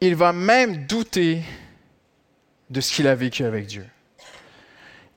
Il 0.00 0.14
va 0.14 0.32
même 0.32 0.86
douter 0.86 1.42
de 2.70 2.80
ce 2.80 2.92
qu'il 2.92 3.06
a 3.06 3.14
vécu 3.14 3.44
avec 3.44 3.66
Dieu. 3.66 3.86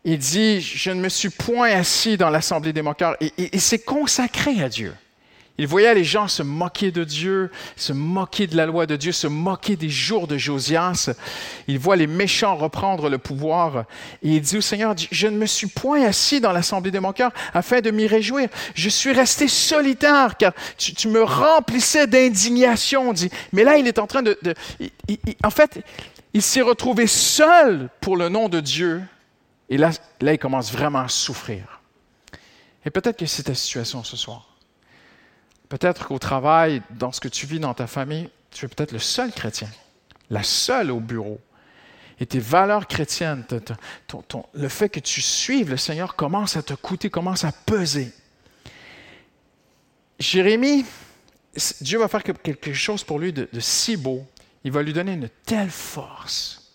Il 0.06 0.18
dit, 0.18 0.62
je 0.62 0.92
ne 0.92 1.02
me 1.02 1.10
suis 1.10 1.30
point 1.30 1.72
assis 1.72 2.16
dans 2.16 2.30
l'assemblée 2.30 2.72
des 2.72 2.82
moqueurs 2.82 3.16
et 3.20 3.32
il 3.38 3.62
s'est 3.62 3.80
consacré 3.80 4.62
à 4.64 4.70
Dieu. 4.70 4.94
Il 5.60 5.68
voyait 5.68 5.94
les 5.94 6.06
gens 6.06 6.30
se 6.30 6.42
moquer 6.42 6.90
de 6.90 7.04
Dieu, 7.04 7.52
se 7.76 7.92
moquer 7.92 8.48
de 8.48 8.56
la 8.56 8.66
loi 8.66 8.86
de 8.86 8.96
Dieu, 8.96 9.12
se 9.12 9.28
moquer 9.28 9.76
des 9.76 9.90
jours 9.90 10.26
de 10.26 10.38
Josias. 10.38 11.10
Il 11.68 11.78
voit 11.78 11.98
les 11.98 12.08
méchants 12.08 12.56
reprendre 12.56 13.10
le 13.10 13.18
pouvoir. 13.18 13.84
Et 14.24 14.36
il 14.36 14.42
dit 14.42 14.56
au 14.56 14.62
Seigneur, 14.62 14.96
je 14.98 15.28
ne 15.28 15.36
me 15.36 15.46
suis 15.46 15.68
point 15.68 16.06
assis 16.06 16.40
dans 16.40 16.54
l'assemblée 16.54 16.92
de 16.92 17.00
mon 17.00 17.12
cœur 17.12 17.34
afin 17.54 17.82
de 17.82 17.92
m'y 17.92 18.08
réjouir. 18.08 18.48
Je 18.74 18.88
suis 18.88 19.12
resté 19.12 19.50
solitaire 19.50 20.38
car 20.38 20.54
tu, 20.78 21.10
me 21.10 21.24
remplissais 21.24 22.08
d'indignation. 22.08 23.14
Mais 23.52 23.66
là, 23.66 23.78
il 23.78 23.86
est 23.86 24.00
en 24.00 24.08
train 24.08 24.24
de... 24.24 24.38
en 25.44 25.50
fait, 25.50 25.84
il 26.34 26.42
s'est 26.42 26.62
retrouvé 26.62 27.06
seul 27.06 27.90
pour 28.00 28.16
le 28.16 28.30
nom 28.30 28.48
de 28.48 28.62
Dieu. 28.62 29.02
Et 29.70 29.78
là, 29.78 29.92
là, 30.22 30.32
il 30.32 30.40
commence 30.40 30.72
vraiment 30.72 31.00
à 31.00 31.10
souffrir. 31.10 31.82
Et 32.86 32.92
peut-être 32.92 33.18
que 33.18 33.26
c'est 33.26 33.44
ta 33.44 33.56
situation 33.56 34.06
ce 34.06 34.16
soir. 34.16 34.49
Peut-être 35.70 36.08
qu'au 36.08 36.18
travail, 36.18 36.82
dans 36.90 37.12
ce 37.12 37.20
que 37.20 37.28
tu 37.28 37.46
vis 37.46 37.60
dans 37.60 37.76
ta 37.76 37.86
famille, 37.86 38.30
tu 38.52 38.66
es 38.66 38.68
peut-être 38.68 38.92
le 38.92 39.00
seul 39.00 39.32
chrétien, 39.32 39.70
la 40.32 40.42
seule 40.42 40.90
au 40.90 41.00
bureau. 41.00 41.40
Et 42.20 42.26
tes 42.26 42.40
valeurs 42.40 42.88
chrétiennes, 42.88 43.46
le 44.54 44.68
fait 44.68 44.90
que 44.90 45.00
tu 45.00 45.22
suives 45.22 45.70
le 45.70 45.78
Seigneur 45.78 46.16
commence 46.16 46.58
à 46.58 46.64
te 46.64 46.74
coûter, 46.74 47.10
commence 47.10 47.46
à 47.46 47.52
peser. 47.52 48.12
Jérémie, 50.20 50.86
Dieu 51.80 52.00
va 52.00 52.10
faire 52.10 52.24
quelque 52.24 52.74
chose 52.74 53.04
pour 53.04 53.20
lui 53.20 53.32
de, 53.32 53.48
si 53.60 53.96
beau. 53.96 54.28
Il 54.66 54.72
va 54.72 54.82
lui 54.82 54.92
donner 54.92 55.14
une 55.14 55.30
telle 55.46 55.70
force 55.70 56.74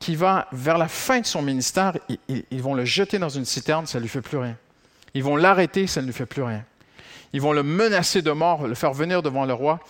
qu'il 0.00 0.16
va, 0.16 0.48
vers 0.52 0.78
la 0.78 0.88
fin 0.88 1.20
de 1.20 1.26
son 1.26 1.42
ministère, 1.42 1.96
ils, 2.08 2.44
ils 2.50 2.62
vont 2.62 2.74
le 2.74 2.84
jeter 2.84 3.18
dans 3.18 3.28
une 3.28 3.44
citerne, 3.44 3.86
ça 3.86 3.98
ne 3.98 4.02
lui 4.02 4.08
fait 4.08 4.22
plus 4.22 4.38
rien. 4.38 4.56
Ils 5.14 5.24
vont 5.24 5.36
l'arrêter, 5.36 5.88
ça 5.88 6.00
ne 6.00 6.06
lui 6.06 6.12
fait 6.12 6.26
plus 6.26 6.42
rien. 6.42 6.64
Ils 7.32 7.40
vont 7.40 7.52
le 7.52 7.62
menacer 7.62 8.22
de 8.22 8.30
mort, 8.30 8.66
le 8.66 8.74
faire 8.74 8.92
venir 8.92 9.22
devant 9.22 9.44
le 9.44 9.52
roi. 9.52 9.80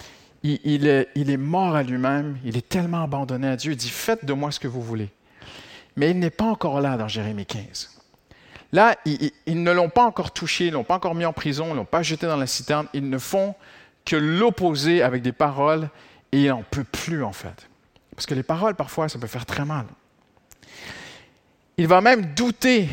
Il, 0.42 0.86
est, 0.86 1.36
mort 1.36 1.74
à 1.74 1.82
lui-même, 1.82 2.38
il 2.44 2.56
est 2.56 2.68
tellement 2.68 3.02
abandonné 3.02 3.48
à 3.48 3.56
Dieu, 3.56 3.72
il 3.72 3.76
dit, 3.76 3.90
faites 3.90 4.24
de 4.24 4.32
moi 4.32 4.50
ce 4.52 4.60
que 4.60 4.68
vous 4.68 4.82
voulez. 4.82 5.08
Mais 5.96 6.10
il 6.10 6.18
n'est 6.18 6.30
pas 6.30 6.44
encore 6.44 6.80
là 6.80 6.96
dans 6.96 7.08
Jérémie 7.08 7.44
15. 7.46 7.98
Là, 8.72 8.96
ils, 9.04 9.62
ne 9.62 9.72
l'ont 9.72 9.88
pas 9.88 10.04
encore 10.04 10.30
touché, 10.30 10.66
ils 10.66 10.70
ne 10.70 10.74
l'ont 10.74 10.84
pas 10.84 10.94
encore 10.94 11.14
mis 11.14 11.24
en 11.24 11.32
prison, 11.32 11.66
ils 11.66 11.72
ne 11.72 11.76
l'ont 11.76 11.84
pas 11.84 12.02
jeté 12.02 12.26
dans 12.26 12.36
la 12.36 12.46
citerne, 12.46 12.86
ils 12.92 13.08
ne 13.08 13.18
font 13.18 13.54
que 14.04 14.14
l'opposer 14.14 15.02
avec 15.02 15.22
des 15.22 15.32
paroles 15.32 15.88
et 16.32 16.42
il 16.42 16.48
n'en 16.48 16.62
peut 16.62 16.84
plus 16.84 17.24
en 17.24 17.32
fait. 17.32 17.68
Parce 18.14 18.26
que 18.26 18.34
les 18.34 18.42
paroles, 18.42 18.74
parfois, 18.74 19.08
ça 19.08 19.18
peut 19.18 19.26
faire 19.26 19.46
très 19.46 19.64
mal. 19.64 19.86
Il 21.78 21.86
va 21.86 22.00
même 22.00 22.34
douter, 22.34 22.88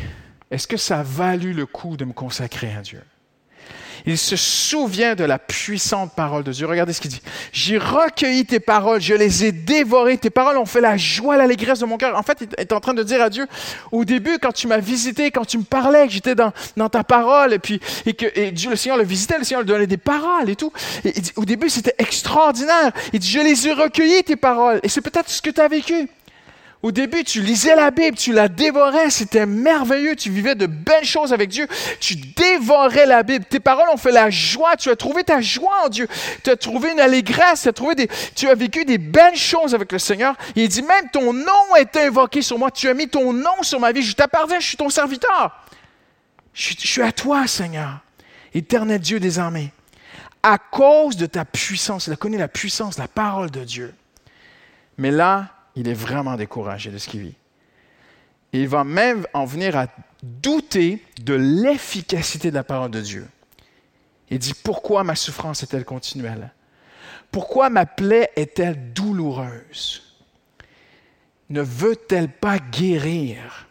est-ce 0.50 0.66
que 0.66 0.76
ça 0.76 1.00
a 1.00 1.02
valu 1.02 1.52
le 1.52 1.66
coup 1.66 1.96
de 1.96 2.04
me 2.04 2.12
consacrer 2.12 2.72
à 2.72 2.80
Dieu? 2.80 3.02
Il 4.06 4.16
se 4.16 4.36
souvient 4.36 5.14
de 5.14 5.24
la 5.24 5.38
puissante 5.38 6.12
parole 6.14 6.44
de 6.44 6.52
Dieu. 6.52 6.66
Regardez 6.66 6.92
ce 6.92 7.00
qu'il 7.00 7.10
dit. 7.10 7.20
J'ai 7.52 7.76
recueilli 7.76 8.46
tes 8.46 8.60
paroles, 8.60 9.00
je 9.00 9.14
les 9.14 9.44
ai 9.44 9.52
dévorées. 9.52 10.16
Tes 10.16 10.30
paroles 10.30 10.56
ont 10.58 10.66
fait 10.66 10.80
la 10.80 10.96
joie, 10.96 11.36
l'allégresse 11.36 11.80
de 11.80 11.86
mon 11.86 11.96
cœur. 11.96 12.16
En 12.16 12.22
fait, 12.22 12.38
il 12.40 12.48
est 12.56 12.72
en 12.72 12.80
train 12.80 12.94
de 12.94 13.02
dire 13.02 13.20
à 13.20 13.30
Dieu, 13.30 13.46
au 13.90 14.04
début, 14.04 14.38
quand 14.38 14.52
tu 14.52 14.68
m'as 14.68 14.78
visité, 14.78 15.30
quand 15.30 15.44
tu 15.44 15.58
me 15.58 15.64
parlais, 15.64 16.06
que 16.06 16.12
j'étais 16.12 16.36
dans, 16.36 16.52
ta 16.88 17.02
parole, 17.02 17.52
et 17.52 17.58
puis 17.58 17.80
et 18.06 18.14
que 18.14 18.26
et 18.38 18.52
Dieu, 18.52 18.70
le 18.70 18.76
Seigneur 18.76 18.98
le 18.98 19.04
visitait, 19.04 19.38
le 19.38 19.44
Seigneur 19.44 19.62
lui 19.62 19.68
donnait 19.68 19.86
des 19.86 19.96
paroles 19.96 20.48
et 20.48 20.56
tout. 20.56 20.72
Au 21.36 21.44
début, 21.44 21.68
c'était 21.68 21.94
extraordinaire. 21.98 22.92
Il 23.12 23.18
dit, 23.18 23.28
je 23.28 23.40
les 23.40 23.66
ai 23.66 23.72
recueillies, 23.72 24.22
tes 24.22 24.36
paroles. 24.36 24.80
Et 24.82 24.88
c'est 24.88 25.00
peut-être 25.00 25.28
ce 25.28 25.42
que 25.42 25.50
tu 25.50 25.60
as 25.60 25.68
vécu. 25.68 26.08
Au 26.86 26.92
début, 26.92 27.24
tu 27.24 27.40
lisais 27.40 27.74
la 27.74 27.90
Bible, 27.90 28.16
tu 28.16 28.32
la 28.32 28.46
dévorais, 28.46 29.10
c'était 29.10 29.44
merveilleux, 29.44 30.14
tu 30.14 30.30
vivais 30.30 30.54
de 30.54 30.66
belles 30.66 31.04
choses 31.04 31.32
avec 31.32 31.48
Dieu, 31.48 31.66
tu 31.98 32.14
dévorais 32.14 33.06
la 33.06 33.24
Bible. 33.24 33.44
Tes 33.44 33.58
paroles 33.58 33.88
ont 33.92 33.96
fait 33.96 34.12
la 34.12 34.30
joie, 34.30 34.76
tu 34.76 34.88
as 34.88 34.94
trouvé 34.94 35.24
ta 35.24 35.40
joie 35.40 35.86
en 35.86 35.88
Dieu, 35.88 36.06
tu 36.44 36.50
as 36.50 36.54
trouvé 36.54 36.92
une 36.92 37.00
allégresse, 37.00 37.62
tu 37.62 37.68
as, 37.68 37.72
trouvé 37.72 37.96
des, 37.96 38.08
tu 38.36 38.48
as 38.48 38.54
vécu 38.54 38.84
des 38.84 38.98
belles 38.98 39.34
choses 39.34 39.74
avec 39.74 39.90
le 39.90 39.98
Seigneur. 39.98 40.36
il 40.54 40.68
dit 40.68 40.82
même 40.82 41.10
ton 41.12 41.32
nom 41.32 41.74
est 41.76 41.96
invoqué 41.96 42.40
sur 42.40 42.56
moi, 42.56 42.70
tu 42.70 42.88
as 42.88 42.94
mis 42.94 43.08
ton 43.08 43.32
nom 43.32 43.62
sur 43.62 43.80
ma 43.80 43.90
vie, 43.90 44.02
je 44.02 44.14
t'appartiens, 44.14 44.60
je 44.60 44.68
suis 44.68 44.76
ton 44.76 44.88
serviteur. 44.88 45.60
Je, 46.54 46.72
je 46.78 46.86
suis 46.86 47.02
à 47.02 47.10
toi, 47.10 47.48
Seigneur, 47.48 47.98
éternel 48.54 49.00
Dieu 49.00 49.18
des 49.18 49.40
armées. 49.40 49.72
À 50.40 50.58
cause 50.58 51.16
de 51.16 51.26
ta 51.26 51.44
puissance, 51.44 52.06
il 52.06 52.12
a 52.12 52.16
connu 52.16 52.38
la 52.38 52.46
puissance, 52.46 52.96
la 52.96 53.08
parole 53.08 53.50
de 53.50 53.64
Dieu. 53.64 53.92
Mais 54.98 55.10
là, 55.10 55.48
il 55.76 55.88
est 55.88 55.94
vraiment 55.94 56.36
découragé 56.36 56.90
de 56.90 56.98
ce 56.98 57.08
qu'il 57.08 57.20
vit. 57.20 57.34
Il 58.52 58.66
va 58.66 58.84
même 58.84 59.26
en 59.34 59.44
venir 59.44 59.76
à 59.76 59.86
douter 60.22 61.04
de 61.20 61.34
l'efficacité 61.34 62.50
de 62.50 62.56
la 62.56 62.64
parole 62.64 62.90
de 62.90 63.00
Dieu. 63.00 63.28
Il 64.30 64.38
dit, 64.38 64.54
pourquoi 64.54 65.04
ma 65.04 65.14
souffrance 65.14 65.62
est-elle 65.62 65.84
continuelle? 65.84 66.52
Pourquoi 67.30 67.68
ma 67.68 67.86
plaie 67.86 68.30
est-elle 68.34 68.92
douloureuse? 68.92 70.02
Ne 71.50 71.60
veut-elle 71.60 72.30
pas 72.30 72.58
guérir? 72.58 73.68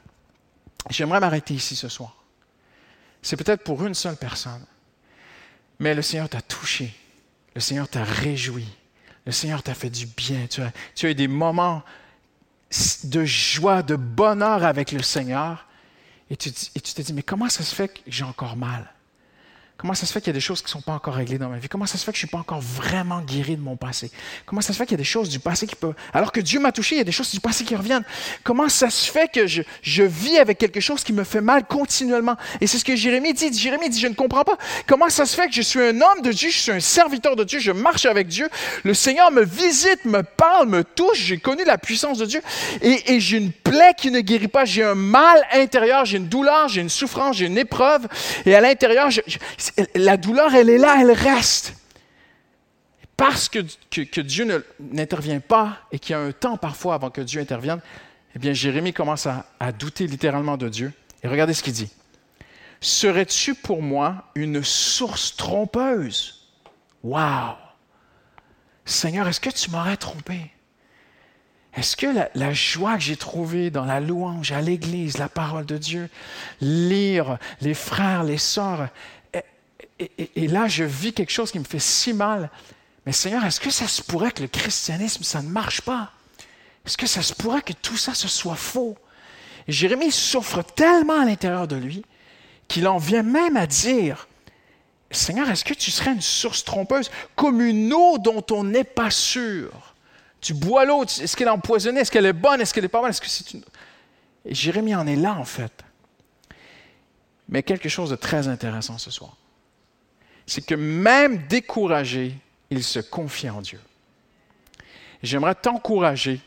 J'aimerais 0.89 1.19
m'arrêter 1.19 1.55
ici 1.55 1.75
ce 1.75 1.89
soir. 1.89 2.24
C'est 3.21 3.38
peut-être 3.38 3.63
pour 3.63 3.83
une 3.85 3.95
seule 3.95 4.17
personne, 4.17 4.65
mais 5.79 5.95
le 5.95 6.03
Seigneur 6.03 6.29
t'a 6.29 6.41
touché, 6.41 6.95
le 7.55 7.59
Seigneur 7.59 7.89
t'a 7.89 8.03
réjoui, 8.03 8.67
le 9.25 9.32
Seigneur 9.32 9.63
t'a 9.63 9.74
fait 9.74 9.89
du 9.89 10.05
bien. 10.05 10.48
Tu 10.48 10.62
as, 10.62 11.10
eu 11.10 11.15
des 11.15 11.27
moments 11.27 11.84
de 13.03 13.25
joie, 13.25 13.82
de 13.84 13.96
bonheur 13.96 14.63
avec 14.63 14.91
le 14.91 15.01
Seigneur. 15.01 15.67
Et 16.29 16.38
tu, 16.38 16.50
et 16.50 16.79
tu 16.79 16.94
te 16.94 17.01
dis, 17.01 17.13
mais 17.13 17.24
comment 17.24 17.50
ça 17.50 17.63
se 17.63 17.74
fait 17.74 17.88
que 17.88 18.00
j'ai 18.08 18.24
encore 18.24 18.55
mal? 18.55 18.91
Comment 19.77 19.94
ça 19.94 20.05
se 20.05 20.13
fait 20.13 20.22
qu'il 20.22 20.27
y 20.27 20.29
a 20.29 20.34
des 20.34 20.39
choses 20.39 20.62
qui 20.62 20.67
ne 20.67 20.70
sont 20.70 20.82
pas 20.82 20.94
encore 20.94 21.15
réglées 21.15 21.38
dans 21.38 21.50
ma 21.50 21.58
vie? 21.58 21.67
Comment 21.67 21.86
ça 21.86 21.98
se 21.98 22.05
fait 22.05 22.13
que 22.13 22.17
je 22.17 22.24
ne 22.24 22.27
suis 22.27 22.32
pas 22.32 22.38
encore 22.38 22.62
vraiment 22.62 23.20
guéri 23.20 23.58
de 23.58 23.62
mon 23.62 23.75
passé? 23.75 24.10
Comment 24.46 24.62
ça 24.62 24.72
se 24.72 24.77
fait 24.77 24.86
qu'il 24.86 24.94
y 24.94 24.96
a 24.96 24.98
des 25.00 25.03
choses 25.03 25.27
du 25.27 25.38
passé 25.38 25.67
qui 25.67 25.75
peuvent... 25.75 25.94
Alors 26.13 26.32
que 26.32 26.39
Dieu 26.39 26.62
m'a 26.62 26.72
touché, 26.72 26.96
il 26.96 27.00
y 27.00 27.01
a 27.01 27.03
des 27.05 27.12
choses 27.12 27.29
du 27.29 27.41
passé 27.41 27.65
qui 27.65 27.75
reviennent. 27.75 28.05
Comment 28.46 28.70
ça 28.70 28.89
se 28.89 29.12
fait 29.12 29.29
que 29.29 29.48
je, 29.48 29.63
je 29.82 30.03
vis 30.03 30.38
avec 30.38 30.60
quelque 30.60 30.79
chose 30.79 31.03
qui 31.03 31.12
me 31.12 31.25
fait 31.25 31.41
mal 31.41 31.65
continuellement? 31.65 32.38
Et 32.62 32.67
c'est 32.67 32.77
ce 32.77 32.86
que 32.86 32.96
Jérémie 32.96 33.34
dit. 33.34 33.51
Jérémie 33.51 33.89
dit, 33.89 34.00
je 34.00 34.08
ne 34.08 34.13
comprends 34.13 34.46
pas. 34.46 34.58
Comment 34.88 35.10
ça 35.10 35.25
se 35.25 35.36
fait 35.36 35.48
que 35.48 35.53
je 35.53 35.62
suis 35.62 35.82
un 35.82 36.00
homme 36.00 36.22
de 36.24 36.32
Dieu, 36.32 36.50
je 36.50 36.58
suis 36.58 36.72
un 36.72 36.79
serviteur 36.79 37.36
de 37.36 37.44
Dieu, 37.44 37.60
je 37.60 37.74
marche 37.74 38.05
avec 38.05 38.27
Dieu? 38.27 38.50
Le 38.86 38.94
Seigneur 38.94 39.29
me 39.29 39.44
visite, 39.44 40.05
me 40.05 40.24
parle, 40.24 40.70
me 40.70 40.86
touche. 40.86 41.20
J'ai 41.20 41.38
connu 41.38 41.65
la 41.65 41.77
puissance 41.77 42.17
de 42.17 42.25
Dieu. 42.25 42.41
Et, 42.82 43.13
et 43.13 43.20
j'ai 43.20 43.38
une 43.38 43.51
plaie 43.51 43.94
qui 43.98 44.10
ne 44.10 44.22
guérit 44.22 44.48
pas. 44.48 44.63
J'ai 44.63 44.84
un 44.84 44.96
mal 44.96 45.46
intérieur, 45.51 46.05
j'ai 46.05 46.17
une 46.17 46.29
douleur, 46.29 46.70
j'ai 46.70 46.79
une 46.79 46.89
souffrance, 46.89 47.36
j'ai 47.36 47.48
une 47.48 47.58
épreuve. 47.58 48.08
Et 48.46 48.55
à 48.55 48.62
l'intérieur, 48.62 49.12
je 49.12 49.20
la 49.95 50.17
douleur, 50.17 50.53
elle 50.55 50.69
est 50.69 50.77
là, 50.77 50.98
elle 51.00 51.12
reste. 51.12 51.75
Parce 53.17 53.48
que, 53.48 53.60
Dieu 54.22 54.65
n'intervient 54.79 55.39
pas 55.39 55.77
et 55.91 56.00
qu'il 56.00 56.12
y 56.12 56.15
a 56.15 56.19
un 56.19 56.31
temps 56.31 56.57
parfois 56.57 56.95
avant 56.95 57.10
que 57.10 57.22
Dieu 57.22 57.39
intervienne, 57.39 57.79
eh 58.36 58.39
bien, 58.39 58.53
Jérémie 58.53 58.93
commence 58.93 59.27
à, 59.27 59.72
douter 59.72 60.07
littéralement 60.07 60.57
de 60.57 60.67
Dieu. 60.67 60.91
Et 61.24 61.27
regardez 61.27 61.53
ce 61.53 61.63
qu'il 61.63 61.74
dit. 61.74 61.91
Serais-tu 62.81 63.55
pour 63.55 63.81
moi 63.81 64.25
une 64.36 64.63
source 64.63 65.36
trompeuse? 65.36 66.50
Wow! 67.03 67.55
Seigneur, 68.84 69.27
est-ce 69.27 69.39
que 69.39 69.50
tu 69.50 69.72
m'aurais 69.72 69.98
trompé? 69.98 70.51
Est-ce 71.75 71.98
que 71.98 72.07
la, 72.36 72.53
joie 72.53 72.95
que 72.95 73.01
j'ai 73.01 73.17
trouvée 73.17 73.69
dans 73.69 73.84
la 73.84 74.00
louange 74.00 74.51
à 74.53 74.62
l'Église, 74.62 75.17
la 75.17 75.27
parole 75.27 75.65
de 75.65 75.77
Dieu, 75.77 76.10
lire 76.62 77.38
les 77.60 77.74
frères, 77.74 78.24
les 78.24 78.38
sœurs, 78.38 78.88
et, 79.99 80.47
là, 80.47 80.67
je 80.67 80.83
vis 80.83 81.13
quelque 81.13 81.31
chose 81.31 81.51
qui 81.51 81.59
me 81.59 81.63
fait 81.63 81.79
si 81.79 82.13
mal. 82.13 82.49
Mais 83.05 83.11
Seigneur, 83.11 83.45
est-ce 83.45 83.59
que 83.59 83.69
ça 83.69 83.87
se 83.87 84.01
pourrait 84.01 84.31
que 84.31 84.41
le 84.41 84.47
christianisme, 84.47 85.23
ça 85.23 85.41
ne 85.41 85.47
marche 85.47 85.81
pas? 85.81 86.11
Est-ce 86.85 86.97
que 86.97 87.07
ça 87.07 87.21
se 87.21 87.33
pourrait 87.33 87.61
que 87.61 87.73
tout 87.73 87.97
ça, 87.97 88.13
ce 88.13 88.27
soit 88.27 88.55
faux? 88.55 88.97
Jérémie 89.67 90.11
souffre 90.11 90.61
tellement 90.63 91.21
à 91.21 91.25
l'intérieur 91.25 91.67
de 91.67 91.75
lui 91.75 92.03
qu'il 92.67 92.87
en 92.87 92.97
vient 92.97 93.23
même 93.23 93.57
à 93.57 93.67
dire, 93.67 94.27
Seigneur, 95.11 95.49
est-ce 95.49 95.63
que 95.63 95.73
tu 95.73 95.91
serais 95.91 96.11
une 96.11 96.21
source 96.21 96.63
trompeuse, 96.63 97.09
comme 97.35 97.61
une 97.61 97.93
eau 97.93 98.17
dont 98.17 98.45
on 98.51 98.63
n'est 98.63 98.83
pas 98.83 99.11
sûr? 99.11 99.95
Tu 100.41 100.53
bois 100.53 100.85
l'eau, 100.85 101.05
est-ce 101.05 101.35
qu'elle 101.37 101.47
est 101.47 101.51
empoisonnée, 101.51 102.01
est-ce 102.01 102.11
qu'elle 102.11 102.25
est 102.25 102.33
bonne, 102.33 102.61
est-ce 102.61 102.73
qu'elle 102.73 102.85
est 102.85 102.89
pas 102.89 103.01
bonne, 103.01 103.09
est-ce 103.09 103.21
que 103.21 103.29
c'est 103.29 103.53
une... 103.53 103.63
Et 104.45 104.53
Jérémie 104.53 104.93
en 104.93 105.07
est 105.07 105.15
là, 105.15 105.33
en 105.35 105.45
fait. 105.45 105.71
Mais 107.49 107.63
quelque 107.63 107.89
chose 107.89 108.09
de 108.09 108.15
très 108.15 108.47
intéressant 108.47 108.97
ce 108.97 109.09
soir, 109.09 109.37
c'est 110.45 110.65
que 110.65 110.75
même 110.75 111.47
découragé, 111.47 112.35
il 112.69 112.83
se 112.83 112.99
confie 112.99 113.49
en 113.49 113.61
Dieu. 113.61 113.79
J'aimerais 115.23 115.55
t'encourager, 115.55 116.39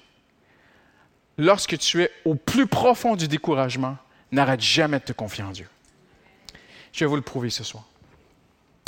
lorsque 1.37 1.76
tu 1.78 2.02
es 2.02 2.11
au 2.25 2.35
plus 2.35 2.67
profond 2.67 3.17
du 3.17 3.28
découragement, 3.28 3.97
n'arrête 4.31 4.61
jamais 4.61 4.99
de 4.99 5.05
te 5.05 5.12
confier 5.12 5.45
en 5.45 5.50
Dieu. 5.50 5.69
Je 6.93 7.00
vais 7.00 7.09
vous 7.09 7.17
le 7.17 7.23
prouver 7.23 7.50
ce 7.50 7.64
soir. 7.64 7.85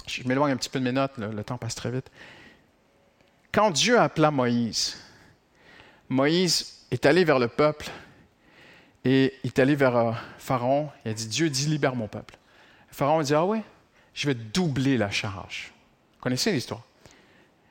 Je 0.07 0.26
m'éloigne 0.26 0.52
un 0.52 0.57
petit 0.57 0.69
peu 0.69 0.79
de 0.79 0.85
mes 0.85 0.93
notes, 0.93 1.17
le, 1.19 1.45
temps 1.45 1.59
passe 1.59 1.75
très 1.75 1.90
vite. 1.90 2.11
Quand 3.52 3.71
Dieu 3.71 3.99
appela 3.99 4.31
Moïse, 4.31 4.99
Moïse 6.09 6.87
est 6.90 7.07
allé 7.07 7.25
vers 7.25 7.38
le 7.38 7.49
peuple 7.49 7.90
et 9.05 9.35
il 9.45 9.49
est 9.49 9.59
allé 9.59 9.75
vers 9.75 9.97
euh, 9.97 10.12
Pharaon. 10.38 10.90
Il 11.05 11.11
a 11.11 11.14
dit 11.14 11.26
Dieu 11.26 11.49
dit 11.50 11.67
libère 11.67 11.95
mon 11.95 12.09
peuple. 12.09 12.37
Pharaon 12.90 13.21
a 13.21 13.23
dit 13.23 13.35
Ah 13.35 13.45
ouais, 13.45 13.62
je 14.21 14.27
vais 14.27 14.35
doubler 14.35 14.99
la 14.99 15.11
charge. 15.11 15.73
Vous 16.19 16.23
connaissez 16.23 16.53
l'histoire? 16.53 16.83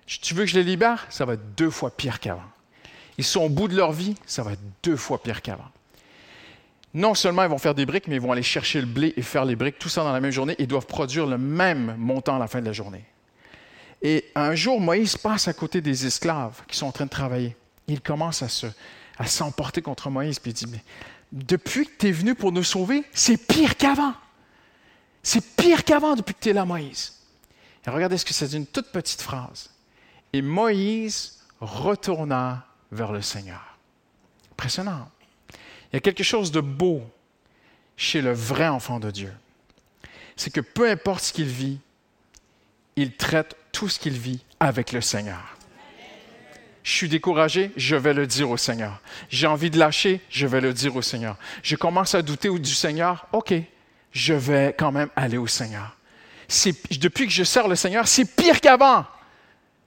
Tu 0.08 0.34
veux 0.34 0.46
que 0.46 0.50
je 0.50 0.56
les 0.56 0.63
libère? 0.63 1.06
Ça 1.12 1.24
va 1.24 1.36
deux 1.36 1.70
fois 1.70 1.96
pire 1.96 2.20
qu'avant. 2.20 2.41
Ils 3.20 3.24
sont 3.24 3.41
au 3.41 3.50
bout 3.50 3.68
de 3.68 3.75
leur 3.75 3.91
vie, 3.91 4.15
ça 4.25 4.41
va 4.41 4.53
deux 4.82 4.96
fois 4.96 5.22
pire 5.22 5.44
qu'avant. 5.44 5.70
Non 6.96 7.13
seulement 7.13 7.44
ils 7.44 7.50
vont 7.50 7.60
faire 7.60 7.75
des 7.75 7.86
briques, 7.86 8.08
mais 8.08 8.15
ils 8.15 8.22
vont 8.22 8.32
aller 8.32 8.41
chercher 8.41 8.82
le 8.82 8.88
blé 8.88 9.13
et 9.15 9.22
faire 9.22 9.46
les 9.46 9.56
briques, 9.56 9.77
tout 9.77 9.89
ça 9.89 10.03
dans 10.03 10.12
la 10.12 10.20
même 10.20 10.32
journée. 10.32 10.56
Ils 10.58 10.65
doivent 10.65 10.88
produire 10.88 11.27
le 11.27 11.38
même 11.38 11.96
montant 12.00 12.38
à 12.38 12.39
la 12.39 12.48
fin 12.48 12.62
de 12.62 12.65
la 12.65 12.74
journée. 12.74 13.06
Et 14.01 14.25
un 14.34 14.56
jour, 14.56 14.82
Moïse 14.82 15.18
passe 15.18 15.48
à 15.48 15.53
côté 15.53 15.82
des 15.82 16.08
esclaves 16.08 16.63
qui 16.68 16.75
sont 16.75 16.88
en 16.88 16.91
train 16.91 17.06
de 17.06 17.12
travailler. 17.12 17.56
Il 17.88 18.01
commence 18.01 18.41
à, 18.41 18.48
à 19.20 19.27
s'emporter 19.27 19.84
contre 19.84 20.10
Moïse, 20.10 20.39
puis 20.39 20.50
il 20.50 20.53
dit, 20.56 20.82
depuis 21.32 21.86
que 21.86 21.91
tu 22.00 22.08
es 22.08 22.12
venu 22.12 22.34
pour 22.34 22.51
nous 22.51 22.63
sauver, 22.63 23.03
c'est 23.13 23.38
pire 23.38 23.77
qu'avant. 23.77 24.15
C'est 25.24 25.56
pire 25.56 25.84
qu'avant 25.84 26.16
depuis 26.16 26.34
que 26.34 26.40
tu 26.40 26.50
es 26.50 26.54
là, 26.54 26.66
Moïse. 26.66 27.20
Et 27.86 27.90
regardez 27.90 28.18
ce 28.18 28.26
que 28.26 28.34
c'est 28.34 28.54
une 28.54 28.68
toute 28.68 28.92
petite 28.92 29.22
phrase. 29.22 29.70
Et 30.34 30.42
Moïse 30.42 31.40
retourna 31.60 32.66
vers 32.92 33.12
le 33.12 33.22
Seigneur. 33.22 33.78
Impressionnant. 34.52 35.10
Il 35.92 35.96
y 35.96 35.98
a 35.98 36.02
quelque 36.02 36.24
chose 36.24 36.52
de 36.52 36.62
beau 36.62 37.02
chez 37.98 38.22
le 38.22 38.32
vrai 38.32 38.68
enfant 38.68 39.00
de 39.00 39.12
Dieu. 39.12 39.34
C'est 40.36 40.52
que 40.52 40.62
peu 40.62 40.90
importe 40.90 41.26
ce 41.26 41.34
qu'il 41.34 41.48
vit, 41.48 41.80
il 42.96 43.16
traite 43.16 43.56
tout 43.72 43.90
ce 43.90 44.00
qu'il 44.00 44.18
vit 44.18 44.42
avec 44.60 44.92
le 44.92 45.02
Seigneur. 45.02 45.58
Je 46.84 46.92
suis 46.92 47.10
découragé, 47.10 47.72
je 47.76 47.96
vais 47.96 48.14
le 48.14 48.26
dire 48.26 48.50
au 48.50 48.58
Seigneur. 48.58 49.02
J'ai 49.30 49.48
envie 49.48 49.70
de 49.70 49.78
lâcher, 49.78 50.22
je 50.30 50.48
vais 50.48 50.62
le 50.62 50.74
dire 50.74 50.96
au 50.96 51.02
Seigneur. 51.02 51.38
Je 51.62 51.76
commence 51.76 52.16
à 52.16 52.22
douter 52.22 52.50
du 52.50 52.74
Seigneur, 52.74 53.28
OK, 53.32 53.54
je 54.12 54.34
vais 54.34 54.75
quand 54.78 54.92
même 54.92 55.10
aller 55.16 55.38
au 55.38 55.48
Seigneur. 55.48 55.96
Depuis 57.00 57.28
que 57.28 57.34
je 57.34 57.44
sers 57.44 57.68
le 57.68 57.75
Seigneur, 57.75 58.08
c'est 58.08 58.25
pire 58.25 58.60
qu'avant, 58.60 59.06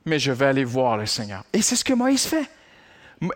mais 0.04 0.18
je 0.18 0.32
vais 0.32 0.46
aller 0.46 0.64
voir 0.64 0.96
le 0.96 1.06
Seigneur. 1.06 1.44
Et 1.52 1.62
c'est 1.62 1.76
ce 1.76 1.84
que 1.84 1.92
Moïse 1.92 2.24
fait. 2.24 2.48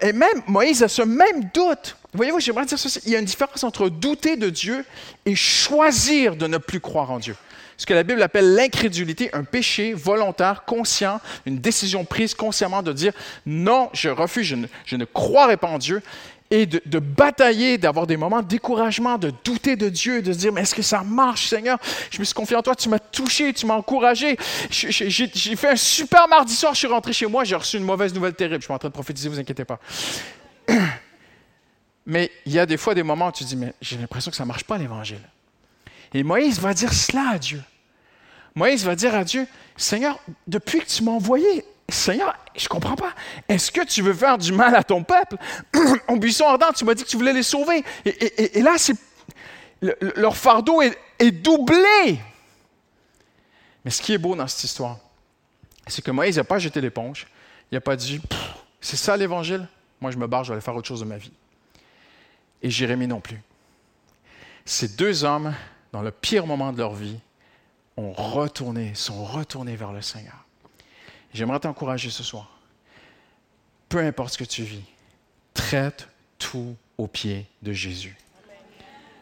Et 0.00 0.12
même 0.12 0.42
Moïse 0.46 0.82
a 0.82 0.88
ce 0.88 1.02
même 1.02 1.44
doute. 1.54 1.96
Voyez-vous, 2.12 2.40
j'aimerais 2.40 2.66
dire 2.66 2.78
ceci. 2.78 3.00
Il 3.04 3.12
y 3.12 3.16
a 3.16 3.18
une 3.18 3.24
différence 3.24 3.62
entre 3.62 3.88
douter 3.88 4.36
de 4.36 4.50
Dieu 4.50 4.84
et 5.24 5.34
choisir 5.34 6.36
de 6.36 6.46
ne 6.46 6.58
plus 6.58 6.80
croire 6.80 7.10
en 7.10 7.18
Dieu. 7.18 7.36
Ce 7.76 7.84
que 7.84 7.94
la 7.94 8.02
Bible 8.02 8.22
appelle 8.22 8.54
l'incrédulité, 8.54 9.28
un 9.34 9.44
péché 9.44 9.92
volontaire, 9.92 10.64
conscient, 10.64 11.20
une 11.44 11.58
décision 11.58 12.04
prise 12.04 12.34
consciemment 12.34 12.82
de 12.82 12.92
dire 12.92 13.12
non, 13.44 13.90
je 13.92 14.08
refuse, 14.08 14.46
je 14.46 14.56
ne, 14.56 14.66
je 14.86 14.96
ne 14.96 15.04
croirai 15.04 15.56
pas 15.56 15.68
en 15.68 15.78
Dieu 15.78 16.02
et 16.50 16.66
de, 16.66 16.98
batailler, 16.98 17.78
d'avoir 17.78 18.06
des 18.06 18.16
moments 18.16 18.42
de 18.42 18.46
découragement, 18.46 19.18
de 19.18 19.32
douter 19.44 19.76
de 19.76 19.88
Dieu, 19.88 20.22
de 20.22 20.32
se 20.32 20.38
dire, 20.38 20.52
mais 20.52 20.62
est-ce 20.62 20.74
que 20.74 20.82
ça 20.82 21.02
marche, 21.02 21.48
Seigneur? 21.48 21.78
Je 22.10 22.18
me 22.20 22.24
suis 22.24 22.34
confié 22.34 22.56
en 22.56 22.62
toi, 22.62 22.74
tu 22.74 22.88
m'as 22.88 22.98
touché, 22.98 23.52
tu 23.52 23.66
m'as 23.66 23.74
encouragé. 23.74 24.36
J'ai 24.70 25.56
fait 25.56 25.70
un 25.70 25.76
super 25.76 26.28
mardi 26.28 26.54
soir, 26.54 26.74
je 26.74 26.78
suis 26.78 26.86
rentré 26.86 27.12
chez 27.12 27.26
moi, 27.26 27.44
j'ai 27.44 27.56
reçu 27.56 27.76
une 27.76 27.84
mauvaise 27.84 28.14
nouvelle 28.14 28.34
terrible. 28.34 28.60
Je 28.60 28.66
suis 28.66 28.72
en 28.72 28.78
train 28.78 28.88
de 28.88 28.94
prophétiser, 28.94 29.28
vous 29.28 29.38
inquiétez 29.38 29.64
pas. 29.64 29.80
Mais 32.06 32.30
il 32.44 32.52
y 32.52 32.58
a 32.60 32.66
des 32.66 32.76
fois 32.76 32.94
des 32.94 33.02
moments 33.02 33.28
où 33.28 33.32
tu 33.32 33.42
dis, 33.42 33.56
mais 33.56 33.74
j'ai 33.80 33.96
l'impression 33.96 34.30
que 34.30 34.36
ça 34.36 34.44
ne 34.44 34.48
marche 34.48 34.62
pas 34.62 34.78
l'Évangile. 34.78 35.18
Et 36.14 36.22
Moïse 36.22 36.60
va 36.60 36.72
dire 36.72 36.92
cela 36.92 37.30
à 37.30 37.38
Dieu. 37.38 37.60
Moïse 38.54 38.84
va 38.84 38.94
dire 38.94 39.12
à 39.16 39.24
Dieu, 39.24 39.48
Seigneur, 39.76 40.20
depuis 40.46 40.78
que 40.78 40.86
tu 40.86 41.02
m'as 41.02 41.10
envoyé, 41.10 41.64
Seigneur, 41.88 42.34
je 42.56 42.64
ne 42.64 42.68
comprends 42.68 42.96
pas. 42.96 43.14
Est-ce 43.48 43.70
que 43.70 43.84
tu 43.84 44.02
veux 44.02 44.14
faire 44.14 44.38
du 44.38 44.52
mal 44.52 44.74
à 44.74 44.82
ton 44.82 45.04
peuple? 45.04 45.36
Au 46.08 46.16
buisson 46.16 46.46
ardent, 46.46 46.72
tu 46.74 46.84
m'as 46.84 46.94
dit 46.94 47.04
que 47.04 47.08
tu 47.08 47.16
voulais 47.16 47.32
les 47.32 47.44
sauver. 47.44 47.84
Et, 48.04 48.60
là, 48.60 48.76
leur 50.16 50.36
fardeau 50.36 50.82
est, 50.82 50.98
est, 51.18 51.30
doublé. 51.30 52.18
Mais 53.84 53.90
ce 53.90 54.02
qui 54.02 54.12
est 54.12 54.18
beau 54.18 54.34
dans 54.34 54.48
cette 54.48 54.64
histoire, 54.64 54.98
c'est 55.86 56.02
que 56.02 56.10
Moïse 56.10 56.38
n'a 56.38 56.44
pas 56.44 56.58
jeté 56.58 56.80
l'éponge. 56.80 57.28
Il 57.70 57.76
n'a 57.76 57.80
pas 57.80 57.94
dit, 57.94 58.20
c'est 58.80 58.96
ça 58.96 59.16
l'évangile? 59.16 59.68
Moi, 60.00 60.10
je 60.10 60.16
me 60.16 60.26
barre, 60.26 60.42
je 60.42 60.48
vais 60.50 60.54
aller 60.54 60.62
faire 60.62 60.74
autre 60.74 60.88
chose 60.88 61.00
de 61.00 61.04
ma 61.04 61.18
vie. 61.18 61.32
Et 62.62 62.70
Jérémie 62.70 63.06
non 63.06 63.20
plus. 63.20 63.40
Ces 64.64 64.88
deux 64.88 65.22
hommes, 65.22 65.54
dans 65.92 66.02
le 66.02 66.10
pire 66.10 66.46
moment 66.46 66.72
de 66.72 66.78
leur 66.78 66.94
vie, 66.94 67.18
ont 67.96 68.12
retourné, 68.12 68.92
sont 68.94 69.24
retournés 69.24 69.76
vers 69.76 69.92
le 69.92 70.02
Seigneur. 70.02 70.45
J'aimerais 71.36 71.60
t'encourager 71.60 72.08
ce 72.08 72.22
soir. 72.22 72.48
Peu 73.90 73.98
importe 73.98 74.32
ce 74.32 74.38
que 74.38 74.44
tu 74.44 74.62
vis, 74.62 74.80
traite 75.52 76.08
tout 76.38 76.74
au 76.96 77.06
pied 77.06 77.44
de 77.60 77.74
Jésus. 77.74 78.16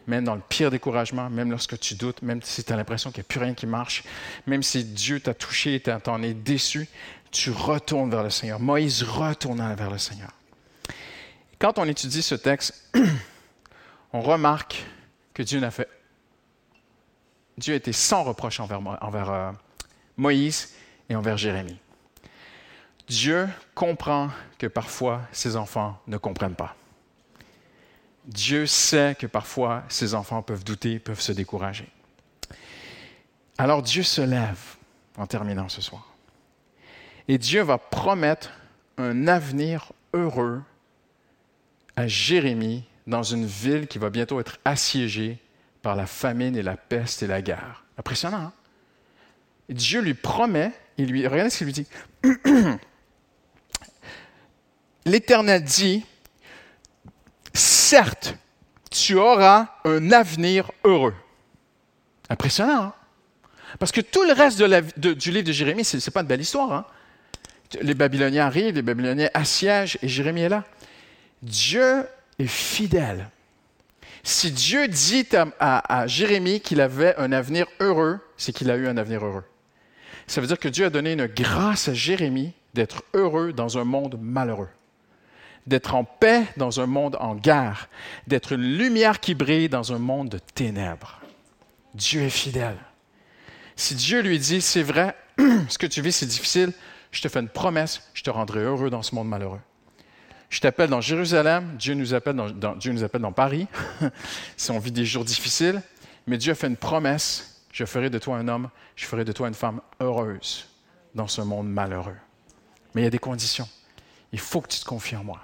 Même 0.07 0.23
dans 0.23 0.35
le 0.35 0.41
pire 0.47 0.71
découragement, 0.71 1.29
même 1.29 1.51
lorsque 1.51 1.77
tu 1.77 1.95
doutes, 1.95 2.21
même 2.21 2.41
si 2.41 2.63
tu 2.63 2.71
as 2.71 2.77
l'impression 2.77 3.11
qu'il 3.11 3.19
n'y 3.19 3.25
a 3.25 3.27
plus 3.27 3.39
rien 3.41 3.53
qui 3.53 3.67
marche, 3.67 4.05
même 4.47 4.63
si 4.63 4.85
Dieu 4.85 5.19
t'a 5.19 5.33
touché 5.33 5.75
et 5.75 5.81
t'en 5.81 6.23
es 6.23 6.33
déçu, 6.33 6.87
tu 7.31 7.51
retournes 7.51 8.09
vers 8.09 8.23
le 8.23 8.29
Seigneur. 8.29 8.61
Moïse 8.61 9.03
retourna 9.03 9.75
vers 9.75 9.91
le 9.91 9.97
Seigneur. 9.97 10.31
Quand 11.59 11.79
on 11.79 11.83
étudie 11.83 12.21
ce 12.21 12.35
texte, 12.35 12.91
on 14.13 14.21
remarque 14.21 14.85
que 15.33 15.43
Dieu 15.43 15.59
n'a 15.59 15.69
fait. 15.69 15.89
Dieu 17.57 17.73
était 17.73 17.91
sans 17.91 18.23
reproche 18.23 18.61
envers, 18.61 18.79
envers 19.03 19.29
euh, 19.29 19.51
Moïse 20.15 20.75
et 21.09 21.15
envers 21.17 21.35
Jérémie. 21.35 21.77
Dieu 23.07 23.47
comprend 23.73 24.29
que 24.57 24.67
parfois 24.67 25.21
ses 25.31 25.55
enfants 25.55 26.01
ne 26.07 26.17
comprennent 26.17 26.55
pas. 26.55 26.75
Dieu 28.25 28.65
sait 28.65 29.15
que 29.17 29.27
parfois 29.27 29.83
ses 29.89 30.15
enfants 30.15 30.41
peuvent 30.41 30.63
douter, 30.63 30.97
peuvent 30.97 31.21
se 31.21 31.31
décourager. 31.31 31.87
Alors 33.57 33.83
Dieu 33.83 34.03
se 34.03 34.21
lève 34.21 34.59
en 35.17 35.27
terminant 35.27 35.69
ce 35.69 35.81
soir. 35.81 36.07
Et 37.27 37.37
Dieu 37.37 37.61
va 37.61 37.77
promettre 37.77 38.51
un 38.97 39.27
avenir 39.27 39.91
heureux 40.13 40.61
à 41.95 42.07
Jérémie 42.07 42.83
dans 43.07 43.23
une 43.23 43.45
ville 43.45 43.87
qui 43.87 43.99
va 43.99 44.09
bientôt 44.09 44.39
être 44.39 44.57
assiégée 44.65 45.39
par 45.81 45.95
la 45.95 46.07
famine 46.07 46.55
et 46.55 46.63
la 46.63 46.77
peste 46.77 47.21
et 47.23 47.27
la 47.27 47.41
guerre. 47.41 47.83
Impressionnant, 47.97 48.37
hein? 48.37 48.53
Dieu 49.69 50.01
lui 50.01 50.13
promet, 50.13 50.71
il 50.97 51.07
lui, 51.07 51.27
regardez 51.27 51.49
ce 51.49 51.57
qu'il 51.59 51.67
lui 51.67 51.73
dit. 51.73 51.87
l'Éternel 55.05 55.63
dit, 55.63 56.03
certes, 57.53 58.35
tu 58.89 59.15
auras 59.15 59.67
un 59.83 60.11
avenir 60.11 60.71
heureux. 60.83 61.15
Impressionnant, 62.29 62.83
hein? 62.83 62.93
Parce 63.79 63.91
que 63.91 64.01
tout 64.01 64.23
le 64.23 64.31
reste 64.31 64.57
du 64.57 65.31
livre 65.31 65.47
de 65.47 65.51
Jérémie, 65.51 65.83
ce 65.83 65.97
n'est 65.97 66.13
pas 66.13 66.21
une 66.21 66.27
belle 66.27 66.39
histoire. 66.39 66.71
Hein? 66.71 66.85
Les 67.81 67.93
Babyloniens 67.93 68.45
arrivent, 68.45 68.75
les 68.75 68.81
Babyloniens 68.81 69.29
assiègent, 69.33 69.97
et 70.01 70.07
Jérémie 70.07 70.41
est 70.41 70.49
là. 70.49 70.63
Dieu 71.41 72.07
est 72.39 72.47
fidèle. 72.47 73.29
Si 74.23 74.51
Dieu 74.51 74.87
dit 74.87 75.27
à, 75.59 75.99
à 75.99 76.07
Jérémie 76.07 76.61
qu'il 76.61 76.79
avait 76.79 77.15
un 77.17 77.33
avenir 77.33 77.67
heureux, 77.81 78.19
c'est 78.37 78.53
qu'il 78.53 78.71
a 78.71 78.77
eu 78.77 78.87
un 78.87 78.95
avenir 78.95 79.25
heureux. 79.25 79.43
Ça 80.25 80.39
veut 80.39 80.47
dire 80.47 80.57
que 80.57 80.69
Dieu 80.69 80.85
a 80.85 80.89
donné 80.89 81.11
une 81.11 81.27
grâce 81.27 81.89
à 81.89 81.93
Jérémie 81.93 82.53
d'être 82.73 83.03
heureux 83.13 83.51
dans 83.51 83.77
un 83.77 83.83
monde 83.83 84.17
malheureux 84.19 84.69
d'être 85.67 85.95
en 85.95 86.03
paix 86.03 86.45
dans 86.57 86.79
un 86.79 86.85
monde 86.85 87.17
en 87.19 87.35
guerre, 87.35 87.89
d'être 88.27 88.53
une 88.53 88.77
lumière 88.77 89.19
qui 89.19 89.33
brille 89.33 89.69
dans 89.69 89.93
un 89.93 89.99
monde 89.99 90.29
de 90.29 90.39
ténèbres. 90.39 91.19
Dieu 91.93 92.21
est 92.21 92.29
fidèle. 92.29 92.77
Si 93.75 93.95
Dieu 93.95 94.21
lui 94.21 94.39
dit, 94.39 94.61
c'est 94.61 94.83
vrai, 94.83 95.15
ce 95.69 95.77
que 95.77 95.87
tu 95.87 96.01
vis, 96.01 96.11
c'est 96.11 96.25
difficile, 96.25 96.71
je 97.11 97.21
te 97.21 97.27
fais 97.27 97.39
une 97.39 97.49
promesse, 97.49 98.09
je 98.13 98.23
te 98.23 98.29
rendrai 98.29 98.61
heureux 98.61 98.89
dans 98.89 99.01
ce 99.01 99.15
monde 99.15 99.27
malheureux. 99.27 99.61
Je 100.49 100.59
t'appelle 100.59 100.89
dans 100.89 101.01
Jérusalem, 101.01 101.75
Dieu 101.77 101.95
nous 101.95 102.13
appelle 102.13 102.35
dans, 102.35 103.31
Paris, 103.31 103.67
si 104.57 104.71
on 104.71 104.79
vit 104.79 104.91
des 104.91 105.05
jours 105.05 105.25
difficiles, 105.25 105.81
mais 106.27 106.37
Dieu 106.37 106.51
a 106.51 106.55
fait 106.55 106.67
une 106.67 106.77
promesse, 106.77 107.63
je 107.71 107.85
ferai 107.85 108.09
de 108.09 108.19
toi 108.19 108.37
un 108.37 108.47
homme, 108.47 108.69
je 108.95 109.05
ferai 109.05 109.25
de 109.25 109.31
toi 109.31 109.47
une 109.47 109.53
femme 109.53 109.81
heureuse 109.99 110.67
dans 111.13 111.27
ce 111.27 111.41
monde 111.41 111.67
malheureux. 111.67 112.15
Mais 112.93 113.01
il 113.01 113.03
y 113.05 113.07
a 113.07 113.11
des 113.11 113.19
conditions. 113.19 113.67
Il 114.31 114.39
faut 114.39 114.61
que 114.61 114.69
tu 114.69 114.79
te 114.79 114.85
confies 114.85 115.15
en 115.15 115.23
moi. 115.23 115.41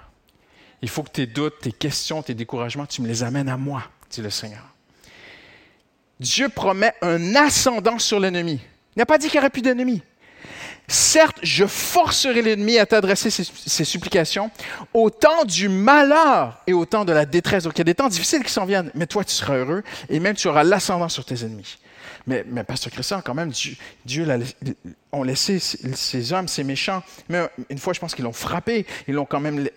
Il 0.82 0.88
faut 0.88 1.02
que 1.02 1.10
tes 1.10 1.26
doutes, 1.26 1.60
tes 1.60 1.72
questions, 1.72 2.22
tes 2.22 2.34
découragements, 2.34 2.86
tu 2.86 3.02
me 3.02 3.08
les 3.08 3.22
amènes 3.22 3.48
à 3.48 3.56
moi, 3.56 3.84
dit 4.10 4.20
le 4.20 4.30
Seigneur. 4.30 4.64
Dieu 6.18 6.48
promet 6.48 6.92
un 7.02 7.34
ascendant 7.36 7.98
sur 7.98 8.20
l'ennemi. 8.20 8.60
Il 8.94 8.98
n'a 8.98 9.06
pas 9.06 9.18
dit 9.18 9.28
qu'il 9.28 9.38
n'y 9.38 9.40
aurait 9.40 9.50
plus 9.50 9.62
d'ennemis. 9.62 10.02
Certes, 10.88 11.38
je 11.42 11.64
forcerai 11.64 12.42
l'ennemi 12.42 12.78
à 12.78 12.86
t'adresser 12.86 13.30
ses, 13.30 13.84
supplications 13.84 14.50
au 14.92 15.10
temps 15.10 15.44
du 15.44 15.68
malheur 15.68 16.60
et 16.66 16.72
au 16.72 16.84
temps 16.84 17.04
de 17.04 17.12
la 17.12 17.24
détresse. 17.24 17.64
Donc, 17.64 17.74
il 17.76 17.78
y 17.78 17.82
a 17.82 17.84
des 17.84 17.94
temps 17.94 18.08
difficiles 18.08 18.42
qui 18.42 18.52
s'en 18.52 18.66
viennent, 18.66 18.90
mais 18.94 19.06
toi, 19.06 19.24
tu 19.24 19.32
seras 19.32 19.56
heureux 19.56 19.84
et 20.10 20.20
même 20.20 20.34
tu 20.34 20.48
auras 20.48 20.64
l'ascendant 20.64 21.08
sur 21.08 21.24
tes 21.24 21.44
ennemis. 21.44 21.78
Mais, 22.26 22.44
Pasteur 22.64 22.92
Christian, 22.92 23.20
quand 23.20 23.34
même, 23.34 23.50
Dieu, 23.50 23.76
Dieu 24.04 24.24
l'a, 24.24 24.38
ont 25.10 25.22
laissé 25.22 25.58
ces 25.58 26.32
hommes, 26.32 26.48
ces 26.48 26.64
méchants, 26.64 27.02
mais 27.28 27.40
une 27.68 27.78
fois, 27.78 27.92
je 27.92 28.00
pense 28.00 28.14
qu'ils 28.14 28.24
l'ont 28.24 28.32
frappé, 28.32 28.86
ils 29.08 29.14
l'ont 29.14 29.24
quand 29.24 29.40
même 29.40 29.68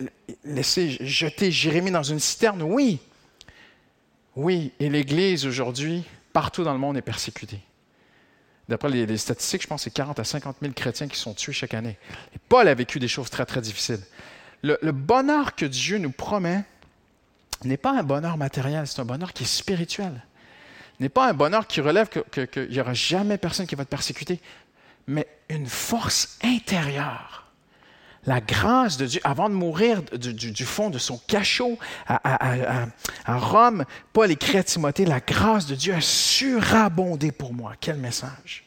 laissé 0.43 0.97
jeter 1.01 1.51
Jérémie 1.51 1.91
dans 1.91 2.03
une 2.03 2.19
citerne. 2.19 2.61
Oui, 2.61 2.99
oui, 4.35 4.73
et 4.79 4.89
l'Église 4.89 5.45
aujourd'hui, 5.45 6.03
partout 6.33 6.63
dans 6.63 6.73
le 6.73 6.79
monde, 6.79 6.97
est 6.97 7.01
persécutée. 7.01 7.61
D'après 8.67 8.89
les, 8.89 9.17
statistiques, 9.17 9.61
je 9.61 9.67
pense 9.67 9.81
que 9.81 9.83
c'est 9.85 9.93
40 9.95 10.19
à 10.19 10.23
50 10.23 10.57
000 10.61 10.73
chrétiens 10.73 11.07
qui 11.07 11.17
sont 11.17 11.33
tués 11.33 11.53
chaque 11.53 11.73
année. 11.73 11.97
Et 12.35 12.39
Paul 12.49 12.67
a 12.67 12.73
vécu 12.73 12.99
des 12.99 13.07
choses 13.07 13.29
très, 13.29 13.45
très 13.45 13.61
difficiles. 13.61 14.01
Le, 14.63 14.91
bonheur 14.91 15.55
que 15.55 15.65
Dieu 15.65 15.99
nous 15.99 16.11
promet 16.11 16.63
n'est 17.63 17.77
pas 17.77 17.91
un 17.91 18.01
bonheur 18.01 18.37
matériel, 18.37 18.87
c'est 18.87 18.99
un 18.99 19.05
bonheur 19.05 19.33
qui 19.33 19.43
est 19.43 19.47
spirituel. 19.47 20.23
N'est 20.99 21.09
pas 21.09 21.29
un 21.29 21.33
bonheur 21.33 21.67
qui 21.67 21.81
relève 21.81 22.09
qu'il 22.09 22.69
n'y 22.69 22.79
aura 22.79 22.93
jamais 22.93 23.37
personne 23.37 23.67
qui 23.67 23.75
va 23.75 23.85
te 23.85 23.89
persécuter, 23.89 24.39
mais 25.07 25.27
une 25.49 25.67
force 25.67 26.37
intérieure 26.43 27.45
la 28.25 28.41
grâce 28.41 28.97
de 28.97 29.05
Dieu, 29.05 29.21
avant 29.23 29.49
de 29.49 29.53
mourir 29.53 30.01
du, 30.01 30.65
fond 30.65 30.89
de 30.89 30.97
son 30.97 31.17
cachot 31.27 31.77
à, 32.07 32.87
Rome, 33.27 33.85
Paul 34.13 34.31
écrit 34.31 34.57
à 34.57 34.63
Timothée, 34.63 35.05
la 35.05 35.19
grâce 35.19 35.67
de 35.67 35.75
Dieu 35.75 35.93
a 35.93 36.01
surabondé 36.01 37.31
pour 37.31 37.53
moi. 37.53 37.73
Quel 37.79 37.97
message. 37.97 38.65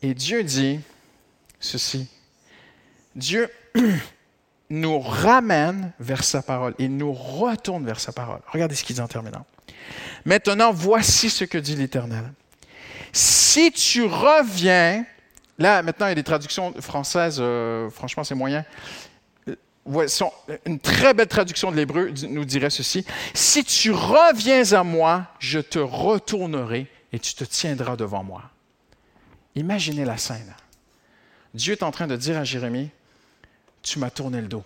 Et 0.00 0.14
Dieu 0.14 0.42
dit 0.44 0.80
ceci, 1.60 2.08
Dieu 3.14 3.50
nous 4.70 5.00
ramène 5.00 5.92
vers 5.98 6.24
sa 6.24 6.42
parole, 6.42 6.74
il 6.78 6.96
nous 6.96 7.12
retourne 7.12 7.84
vers 7.84 8.00
sa 8.00 8.12
parole. 8.12 8.40
Regardez 8.48 8.74
ce 8.74 8.84
qu'il 8.84 8.96
dit 8.96 9.02
en 9.02 9.08
terminant. 9.08 9.44
Maintenant, 10.24 10.72
voici 10.72 11.30
ce 11.30 11.44
que 11.44 11.58
dit 11.58 11.76
l'Éternel. 11.76 12.32
Si 13.12 13.72
tu 13.72 14.04
reviens 14.04 15.04
Là, 15.58 15.82
maintenant, 15.82 16.06
il 16.06 16.10
y 16.10 16.12
a 16.12 16.16
des 16.16 16.24
traductions 16.24 16.72
françaises, 16.80 17.38
euh, 17.38 17.90
franchement, 17.90 18.24
c'est 18.24 18.34
moyen. 18.34 18.64
Euh, 19.86 20.06
une 20.66 20.80
très 20.80 21.14
belle 21.14 21.28
traduction 21.28 21.70
de 21.70 21.76
l'hébreu 21.76 22.12
nous 22.28 22.44
dirait 22.44 22.70
ceci. 22.70 23.04
Si 23.34 23.64
tu 23.64 23.90
reviens 23.92 24.72
à 24.72 24.82
moi, 24.82 25.26
je 25.38 25.60
te 25.60 25.78
retournerai 25.78 26.88
et 27.12 27.18
tu 27.18 27.34
te 27.34 27.44
tiendras 27.44 27.96
devant 27.96 28.24
moi. 28.24 28.42
Imaginez 29.54 30.04
la 30.04 30.16
scène. 30.16 30.54
Dieu 31.54 31.74
est 31.74 31.82
en 31.82 31.90
train 31.90 32.06
de 32.06 32.16
dire 32.16 32.38
à 32.38 32.44
Jérémie, 32.44 32.90
tu 33.82 33.98
m'as 33.98 34.10
tourné 34.10 34.40
le 34.40 34.48
dos. 34.48 34.64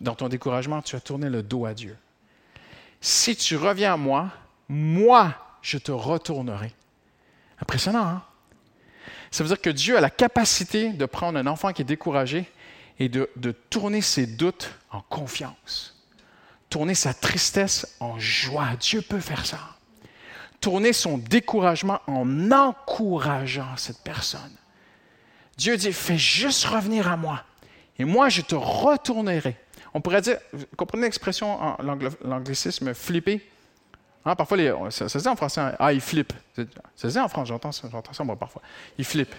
Dans 0.00 0.14
ton 0.14 0.28
découragement, 0.28 0.80
tu 0.80 0.96
as 0.96 1.00
tourné 1.00 1.28
le 1.28 1.42
dos 1.42 1.66
à 1.66 1.74
Dieu. 1.74 1.96
Si 3.00 3.36
tu 3.36 3.56
reviens 3.56 3.94
à 3.94 3.96
moi, 3.96 4.30
moi, 4.68 5.34
je 5.62 5.78
te 5.78 5.92
retournerai. 5.92 6.72
Impressionnant, 7.60 8.06
hein? 8.06 8.22
Ça 9.30 9.44
veut 9.44 9.48
dire 9.48 9.60
que 9.60 9.70
Dieu 9.70 9.96
a 9.96 10.00
la 10.00 10.10
capacité 10.10 10.90
de 10.90 11.04
prendre 11.04 11.38
un 11.38 11.46
enfant 11.46 11.72
qui 11.72 11.82
est 11.82 11.84
découragé 11.84 12.50
et 12.98 13.08
de, 13.08 13.28
tourner 13.70 14.00
ses 14.00 14.26
doutes 14.26 14.70
en 14.90 15.00
confiance, 15.02 15.96
tourner 16.70 16.94
sa 16.94 17.14
tristesse 17.14 17.96
en 18.00 18.18
joie. 18.18 18.70
Dieu 18.80 19.02
peut 19.02 19.20
faire 19.20 19.46
ça. 19.46 19.60
Tourner 20.60 20.92
son 20.92 21.18
découragement 21.18 22.00
en 22.06 22.50
encourageant 22.50 23.76
cette 23.76 24.02
personne. 24.02 24.56
Dieu 25.56 25.76
dit, 25.76 25.92
fais 25.92 26.18
juste 26.18 26.64
revenir 26.64 27.08
à 27.08 27.16
moi 27.16 27.44
et 27.98 28.04
moi 28.04 28.28
je 28.28 28.42
te 28.42 28.54
retournerai. 28.54 29.56
On 29.94 30.00
pourrait 30.00 30.20
dire, 30.20 30.38
comprenez 30.76 31.04
l'expression 31.04 31.60
en 31.60 31.76
l'anglicisme 32.22 32.94
flipper? 32.94 33.40
Hein, 34.24 34.36
parfois, 34.36 34.58
ça, 34.90 35.08
se 35.08 35.18
dit 35.18 35.28
en 35.28 35.36
français, 35.36 35.60
hein, 35.60 35.74
ah, 35.78 35.92
il 35.92 36.00
flippe. 36.00 36.32
Ça 36.54 36.64
se 36.96 37.06
dit 37.08 37.18
en 37.18 37.28
France, 37.28 37.48
j'entends 37.48 37.72
ça, 37.72 38.24
moi 38.24 38.36
parfois. 38.36 38.62
Il 38.98 39.04
flippe. 39.04 39.34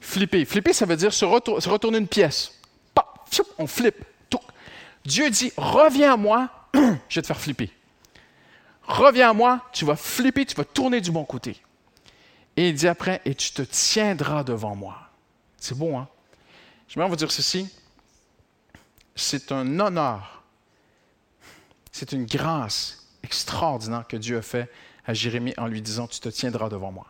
Flipper. 0.00 0.44
Flipper, 0.44 0.72
ça 0.72 0.86
veut 0.86 0.96
dire 0.96 1.12
se, 1.12 1.24
retourner 1.24 1.98
une 1.98 2.08
pièce. 2.08 2.52
on 3.58 3.66
flippe. 3.66 4.04
Dieu 5.06 5.30
dit, 5.30 5.52
reviens 5.56 6.14
à 6.14 6.16
moi, 6.16 6.50
je 6.74 7.14
vais 7.14 7.22
te 7.22 7.26
faire 7.26 7.40
flipper. 7.40 7.70
Reviens 8.82 9.30
à 9.30 9.32
moi, 9.32 9.62
tu 9.72 9.84
vas 9.84 9.96
flipper, 9.96 10.44
tu 10.44 10.56
vas 10.56 10.64
tourner 10.64 11.00
du 11.00 11.12
bon 11.12 11.24
côté. 11.24 11.56
Et 12.56 12.70
il 12.70 12.74
dit 12.74 12.88
après, 12.88 13.20
et 13.24 13.34
tu 13.34 13.52
te 13.52 13.62
tiendras 13.62 14.42
devant 14.42 14.74
moi. 14.74 14.96
C'est 15.58 15.78
bon, 15.78 15.98
hein? 15.98 16.08
Je 16.88 16.98
vais 16.98 17.08
vous 17.08 17.16
dire 17.16 17.30
ceci. 17.30 17.68
C'est 19.16 19.50
un 19.50 19.80
honneur. 19.80 20.42
C'est 21.90 22.12
une 22.12 22.26
grâce 22.26 23.08
extraordinaire 23.22 24.06
que 24.06 24.18
Dieu 24.18 24.36
a 24.36 24.42
fait 24.42 24.70
à 25.06 25.14
Jérémie 25.14 25.54
en 25.56 25.66
lui 25.66 25.80
disant, 25.80 26.06
tu 26.06 26.20
te 26.20 26.28
tiendras 26.28 26.68
devant 26.68 26.92
moi. 26.92 27.06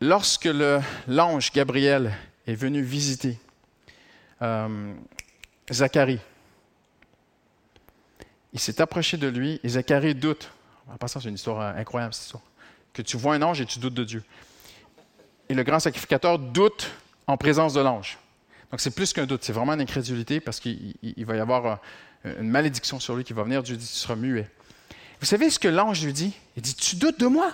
Lorsque 0.00 0.48
l'ange 1.08 1.52
Gabriel 1.52 2.14
est 2.46 2.54
venu 2.54 2.82
visiter 2.82 3.38
euh, 4.42 4.94
Zacharie, 5.72 6.18
il 8.52 8.60
s'est 8.60 8.80
approché 8.80 9.16
de 9.16 9.28
lui 9.28 9.60
et 9.62 9.68
Zacharie 9.70 10.14
doute. 10.14 10.50
En 10.92 10.96
passant, 10.96 11.20
c'est 11.20 11.28
une 11.28 11.36
histoire 11.36 11.74
incroyable, 11.76 12.12
cette 12.12 12.24
histoire. 12.24 12.42
Que 12.92 13.00
tu 13.00 13.16
vois 13.16 13.34
un 13.34 13.42
ange 13.42 13.60
et 13.62 13.66
tu 13.66 13.78
doutes 13.78 13.94
de 13.94 14.04
Dieu. 14.04 14.22
Et 15.48 15.54
le 15.54 15.62
grand 15.62 15.80
sacrificateur 15.80 16.38
doute 16.38 16.90
en 17.26 17.38
présence 17.38 17.72
de 17.72 17.80
l'ange. 17.80 18.18
Donc 18.72 18.80
c'est 18.80 18.90
plus 18.90 19.12
qu'un 19.12 19.26
doute, 19.26 19.44
c'est 19.44 19.52
vraiment 19.52 19.74
une 19.74 19.82
incrédulité 19.82 20.40
parce 20.40 20.58
qu'il 20.58 20.96
va 21.18 21.36
y 21.36 21.40
avoir 21.40 21.80
euh, 22.24 22.40
une 22.40 22.48
malédiction 22.48 22.98
sur 22.98 23.14
lui 23.14 23.22
qui 23.22 23.34
va 23.34 23.42
venir. 23.42 23.62
Dieu 23.62 23.76
dit, 23.76 23.86
tu 23.86 23.92
seras 23.92 24.16
muet. 24.16 24.48
Vous 25.20 25.26
savez 25.26 25.50
ce 25.50 25.58
que 25.58 25.68
l'ange 25.68 26.02
lui 26.02 26.14
dit? 26.14 26.32
Il 26.56 26.62
dit, 26.62 26.74
tu 26.74 26.96
doutes 26.96 27.20
de 27.20 27.26
moi? 27.26 27.52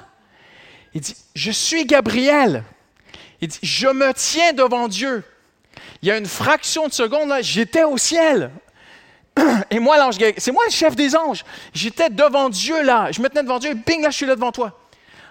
Il 0.94 1.00
dit, 1.00 1.16
je 1.34 1.50
suis 1.50 1.84
Gabriel. 1.86 2.62
Il 3.40 3.48
dit, 3.48 3.58
je 3.62 3.88
me 3.88 4.12
tiens 4.14 4.52
devant 4.52 4.86
Dieu. 4.86 5.24
Il 6.02 6.08
y 6.08 6.12
a 6.12 6.16
une 6.16 6.26
fraction 6.26 6.86
de 6.86 6.92
seconde, 6.92 7.30
là, 7.30 7.42
j'étais 7.42 7.82
au 7.82 7.98
ciel. 7.98 8.52
Et 9.70 9.80
moi, 9.80 9.98
l'ange, 9.98 10.18
c'est 10.36 10.52
moi 10.52 10.62
le 10.66 10.72
chef 10.72 10.94
des 10.94 11.16
anges. 11.16 11.44
J'étais 11.74 12.10
devant 12.10 12.48
Dieu 12.48 12.84
là. 12.84 13.10
Je 13.10 13.20
me 13.20 13.28
tenais 13.28 13.42
devant 13.42 13.58
Dieu, 13.58 13.74
bing, 13.74 14.02
là, 14.02 14.10
je 14.10 14.16
suis 14.16 14.26
là 14.26 14.36
devant 14.36 14.52
toi. 14.52 14.80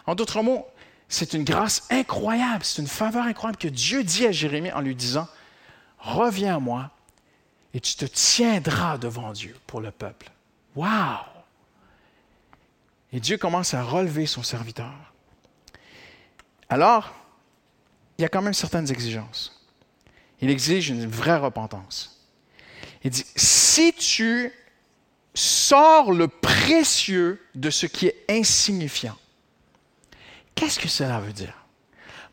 En 0.06 0.15
d'autres 0.15 0.41
mots, 0.41 0.67
c'est 1.08 1.34
une 1.34 1.45
grâce 1.45 1.88
incroyable, 1.89 2.65
c'est 2.65 2.82
une 2.82 2.88
faveur 2.89 3.23
incroyable 3.23 3.58
que 3.58 3.69
Dieu 3.69 4.04
dit 4.04 4.26
à 4.28 4.34
Jérémie 4.34 4.73
en 4.73 4.82
lui 4.82 4.93
disant 4.93 5.30
Reviens 6.07 6.55
à 6.55 6.59
moi 6.59 6.89
et 7.73 7.81
tu 7.81 7.95
te 7.95 8.05
tiendras 8.05 8.97
devant 8.97 9.33
Dieu 9.33 9.57
pour 9.67 9.81
le 9.81 9.91
peuple. 9.91 10.31
Wow! 10.73 11.19
Et 13.11 13.19
Dieu 13.19 13.37
commence 13.37 13.73
à 13.73 13.83
relever 13.83 14.25
son 14.25 14.41
serviteur. 14.41 14.93
Alors, 16.69 17.13
il 18.17 18.21
y 18.21 18.25
a 18.25 18.29
quand 18.29 18.41
même 18.41 18.53
certaines 18.53 18.89
exigences. 18.89 19.67
Il 20.39 20.49
exige 20.49 20.89
une 20.89 21.05
vraie 21.07 21.37
repentance. 21.37 22.25
Il 23.03 23.11
dit, 23.11 23.25
si 23.35 23.91
tu 23.91 24.53
sors 25.33 26.13
le 26.13 26.29
précieux 26.29 27.45
de 27.53 27.69
ce 27.69 27.85
qui 27.85 28.07
est 28.07 28.25
insignifiant, 28.29 29.17
qu'est-ce 30.55 30.79
que 30.79 30.87
cela 30.87 31.19
veut 31.19 31.33
dire? 31.33 31.66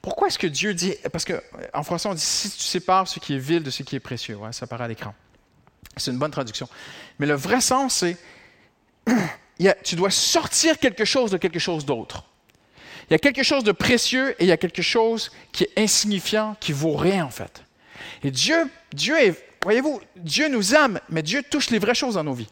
Pourquoi 0.05 0.29
est-ce 0.29 0.38
que 0.38 0.47
Dieu 0.47 0.75
dit, 0.75 0.95
parce 1.12 1.25
qu'en 1.25 1.83
français 1.83 2.11
on 2.11 2.14
dit, 2.14 2.21
si 2.21 2.51
tu 2.51 2.62
sépares 2.62 3.09
ce 3.09 3.19
qui 3.21 3.37
est 3.37 3.38
vil 3.38 3.62
de 3.62 3.71
ce 3.71 3.83
qui 3.83 3.97
est 3.97 4.01
précieux, 4.01 4.38
ça 4.53 4.67
paraît 4.67 4.85
à 4.85 4.88
l'écran. 4.88 5.14
C'est 5.97 6.11
une 6.11 6.19
bonne 6.19 6.31
traduction. 6.31 6.69
Mais 7.19 7.25
le 7.25 7.33
vrai 7.33 7.62
sens, 7.62 8.05
c'est 8.05 8.19
tu 9.83 9.97
dois 9.97 10.11
sortir 10.11 10.79
quelque 10.79 11.07
chose 11.07 11.31
de 11.31 11.38
quelque 11.38 11.59
chose 11.59 11.87
d'autre. 11.87 12.23
Il 13.09 13.12
y 13.12 13.17
a 13.17 13.19
quelque 13.19 13.43
chose 13.43 13.64
de 13.64 13.73
précieux 13.73 14.33
et 14.33 14.45
il 14.45 14.47
y 14.47 14.53
a 14.53 14.59
quelque 14.59 14.83
chose 14.83 15.33
qui 15.53 15.64
est 15.64 15.73
insignifiant, 15.79 16.55
qui 16.61 16.73
vaut 16.73 16.97
rien 16.97 17.25
en 17.25 17.31
fait. 17.31 17.64
Et 18.23 18.31
Dieu, 18.31 18.71
Dieu 18.93 19.19
est, 19.19 19.43
voyez-vous, 19.62 20.03
Dieu 20.17 20.51
nous 20.51 20.75
aime, 20.75 21.01
mais 21.09 21.23
Dieu 21.23 21.43
touche 21.51 21.71
les 21.71 21.79
vraies 21.79 21.95
choses 21.95 22.17
dans 22.17 22.25
nos 22.25 22.35
vies. 22.35 22.51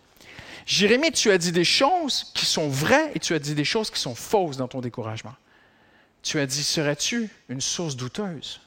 Jérémie, 0.65 1.12
tu 1.12 1.31
as 1.31 1.37
dit 1.37 1.53
des 1.53 1.65
choses 1.65 2.33
qui 2.35 2.47
sont 2.47 2.71
vraies 2.71 3.12
et 3.15 3.19
tu 3.19 3.35
as 3.35 3.38
dit 3.38 3.55
des 3.55 3.67
choses 3.67 3.91
qui 3.91 4.01
sont 4.01 4.15
fausses 4.15 4.57
dans 4.57 4.69
ton 4.69 4.81
découragement. 4.81 5.35
Tu 6.22 6.38
as 6.38 6.46
dit, 6.46 6.62
serais-tu 6.62 7.28
une 7.48 7.61
source 7.61 7.96
douteuse? 7.96 8.61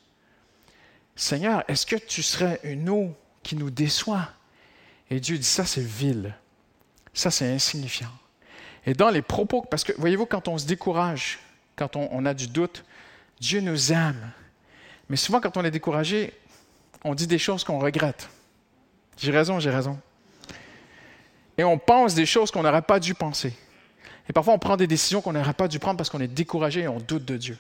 Seigneur, 1.16 1.64
est-ce 1.70 1.86
que 1.86 1.96
tu 1.96 2.22
serais 2.22 2.60
une 2.64 2.90
eau 2.90 3.16
qui 3.44 3.56
nous 3.56 3.70
déçoit? 3.70 4.30
Et 5.10 5.20
Dieu 5.20 5.38
dit, 5.38 5.44
ça 5.44 5.66
c'est 5.66 5.86
vil, 5.86 6.36
ça 7.14 7.32
c'est 7.32 7.52
insignifiant. 7.52 8.12
Et 8.86 8.94
dans 8.94 9.10
les 9.10 9.22
propos, 9.22 9.62
parce 9.62 9.84
que 9.84 9.94
voyez-vous, 9.98 10.26
quand 10.26 10.48
on 10.48 10.58
se 10.58 10.66
décourage, 10.66 11.40
quand 11.76 11.96
on, 11.96 12.10
on 12.12 12.26
a 12.26 12.34
du 12.34 12.48
doute, 12.48 12.84
Dieu 13.40 13.62
nous 13.62 13.92
aime. 13.92 14.32
Mais 15.10 15.16
souvent, 15.16 15.40
quand 15.40 15.58
on 15.58 15.64
est 15.64 15.72
découragé, 15.72 16.34
on 17.04 17.16
dit 17.16 17.28
des 17.28 17.38
choses 17.38 17.64
qu'on 17.64 17.80
regrette. 17.80 18.30
J'ai 19.18 19.32
raison, 19.32 19.60
j'ai 19.60 19.70
raison. 19.70 20.00
Et 21.58 21.64
on 21.64 21.78
pense 21.78 22.14
des 22.14 22.26
choses 22.26 22.52
qu'on 22.52 22.64
n'aurait 22.64 22.82
pas 22.82 23.00
dû 23.00 23.14
penser. 23.14 23.54
Et 24.30 24.34
parfois, 24.34 24.54
on 24.54 24.60
prend 24.60 24.78
des 24.78 24.88
décisions 24.88 25.22
qu'on 25.22 25.34
n'aurait 25.34 25.54
pas 25.54 25.68
dû 25.68 25.80
prendre 25.80 25.98
parce 25.98 26.10
qu'on 26.10 26.22
est 26.22 26.28
découragé 26.28 26.82
et 26.82 26.88
on 26.88 27.00
doute 27.00 27.26
de 27.26 27.38
Dieu. 27.38 27.58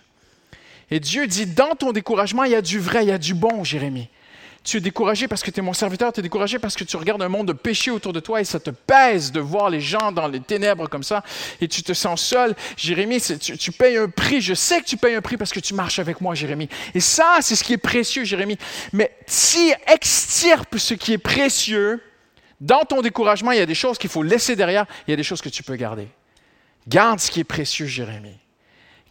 Et 0.91 0.99
Dieu 0.99 1.27
dit, 1.27 1.45
dans 1.45 1.75
ton 1.75 1.91
découragement, 1.91 2.43
il 2.43 2.51
y 2.51 2.55
a 2.55 2.61
du 2.61 2.79
vrai, 2.79 3.03
il 3.03 3.09
y 3.09 3.11
a 3.11 3.17
du 3.17 3.33
bon, 3.33 3.63
Jérémie. 3.63 4.09
Tu 4.63 4.77
es 4.77 4.79
découragé 4.79 5.27
parce 5.27 5.43
que 5.43 5.51
tu 5.51 5.59
es 5.59 5.63
mon 5.63 5.73
serviteur, 5.73 6.11
tu 6.11 6.21
es 6.21 6.23
découragé 6.23 6.57
parce 6.57 6.75
que 6.75 6.83
tu 6.83 6.97
regardes 6.97 7.21
un 7.21 7.29
monde 7.29 7.47
de 7.47 7.53
péché 7.53 7.91
autour 7.91 8.13
de 8.13 8.19
toi 8.19 8.41
et 8.41 8.43
ça 8.43 8.59
te 8.59 8.71
pèse 8.71 9.31
de 9.31 9.39
voir 9.39 9.69
les 9.69 9.79
gens 9.79 10.11
dans 10.11 10.27
les 10.27 10.39
ténèbres 10.39 10.89
comme 10.89 11.03
ça 11.03 11.23
et 11.61 11.67
tu 11.67 11.83
te 11.83 11.93
sens 11.93 12.19
seul. 12.19 12.55
Jérémie, 12.75 13.21
tu, 13.21 13.57
tu, 13.59 13.71
payes 13.71 13.97
un 13.97 14.09
prix. 14.09 14.41
Je 14.41 14.55
sais 14.55 14.81
que 14.81 14.85
tu 14.85 14.97
payes 14.97 15.13
un 15.13 15.21
prix 15.21 15.37
parce 15.37 15.51
que 15.51 15.59
tu 15.59 15.75
marches 15.75 15.99
avec 15.99 16.19
moi, 16.19 16.33
Jérémie. 16.33 16.67
Et 16.95 16.99
ça, 16.99 17.37
c'est 17.41 17.55
ce 17.55 17.63
qui 17.63 17.73
est 17.73 17.77
précieux, 17.77 18.23
Jérémie. 18.23 18.57
Mais 18.91 19.15
si 19.27 19.71
extirpe 19.85 20.79
ce 20.79 20.95
qui 20.95 21.13
est 21.13 21.19
précieux, 21.19 22.01
dans 22.59 22.85
ton 22.85 23.03
découragement, 23.03 23.51
il 23.51 23.59
y 23.59 23.61
a 23.61 23.67
des 23.67 23.75
choses 23.75 23.99
qu'il 23.99 24.09
faut 24.09 24.23
laisser 24.23 24.55
derrière, 24.55 24.85
il 25.07 25.11
y 25.11 25.13
a 25.13 25.17
des 25.17 25.23
choses 25.23 25.41
que 25.41 25.49
tu 25.49 25.61
peux 25.61 25.75
garder. 25.75 26.07
Garde 26.87 27.19
ce 27.19 27.31
qui 27.31 27.39
est 27.39 27.45
précieux, 27.45 27.87
Jérémie. 27.87 28.37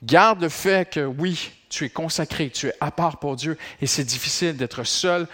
Garde 0.02 0.42
le 0.42 0.48
fait 0.48 0.90
que 0.90 1.04
oui, 1.04 1.50
tu 1.70 1.84
es 1.84 1.90
consacré, 1.90 2.50
tu 2.50 2.68
es 2.68 2.74
à 2.80 2.90
part 2.90 3.18
pour 3.18 3.36
Dieu 3.36 3.58
et 3.80 3.86
c'est 3.86 4.04
difficile 4.04 4.56
d'être 4.56 4.84
seul, 4.84 5.26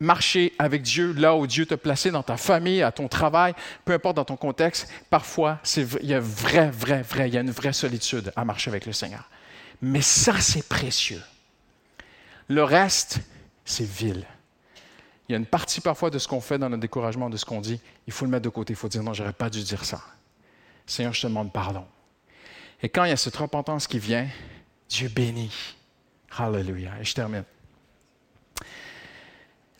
marcher 0.00 0.52
avec 0.58 0.82
Dieu 0.82 1.12
là 1.12 1.34
où 1.36 1.46
Dieu 1.46 1.66
t'a 1.66 1.76
placé 1.76 2.10
dans 2.10 2.22
ta 2.22 2.36
famille, 2.36 2.82
à 2.82 2.92
ton 2.92 3.08
travail, 3.08 3.54
peu 3.84 3.92
importe 3.92 4.16
dans 4.16 4.24
ton 4.24 4.36
contexte. 4.36 4.88
Parfois, 5.08 5.60
il 5.76 6.08
y 6.08 6.14
a 6.14 6.20
vrai, 6.20 6.70
vrai, 6.70 7.02
vrai, 7.02 7.28
il 7.28 7.34
y 7.34 7.38
a 7.38 7.40
une 7.40 7.50
vraie 7.50 7.72
solitude 7.72 8.32
à 8.36 8.44
marcher 8.44 8.70
avec 8.70 8.86
le 8.86 8.92
Seigneur. 8.92 9.30
Mais 9.80 10.02
ça, 10.02 10.40
c'est 10.40 10.68
précieux. 10.68 11.22
Le 12.48 12.64
reste, 12.64 13.20
c'est 13.64 13.88
vil. 13.88 14.26
Il 15.28 15.32
y 15.32 15.34
a 15.34 15.38
une 15.38 15.46
partie 15.46 15.80
parfois 15.80 16.10
de 16.10 16.18
ce 16.18 16.26
qu'on 16.26 16.40
fait 16.40 16.58
dans 16.58 16.70
notre 16.70 16.80
découragement, 16.80 17.30
de 17.30 17.36
ce 17.36 17.44
qu'on 17.44 17.60
dit, 17.60 17.80
il 18.06 18.12
faut 18.12 18.24
le 18.24 18.30
mettre 18.30 18.44
de 18.44 18.48
côté, 18.48 18.72
il 18.72 18.76
faut 18.76 18.88
dire 18.88 19.02
non, 19.02 19.12
j'aurais 19.12 19.32
pas 19.32 19.50
dû 19.50 19.62
dire 19.62 19.84
ça. 19.84 20.02
Seigneur, 20.88 21.12
je 21.12 21.22
te 21.22 21.26
demande 21.26 21.52
pardon. 21.52 21.86
Et 22.82 22.88
quand 22.88 23.04
il 23.04 23.10
y 23.10 23.12
a 23.12 23.16
cette 23.16 23.36
repentance 23.36 23.86
qui 23.86 23.98
vient, 23.98 24.26
Dieu 24.88 25.08
bénit. 25.08 25.52
Hallelujah. 26.36 26.94
Et 27.00 27.04
je 27.04 27.14
termine. 27.14 27.44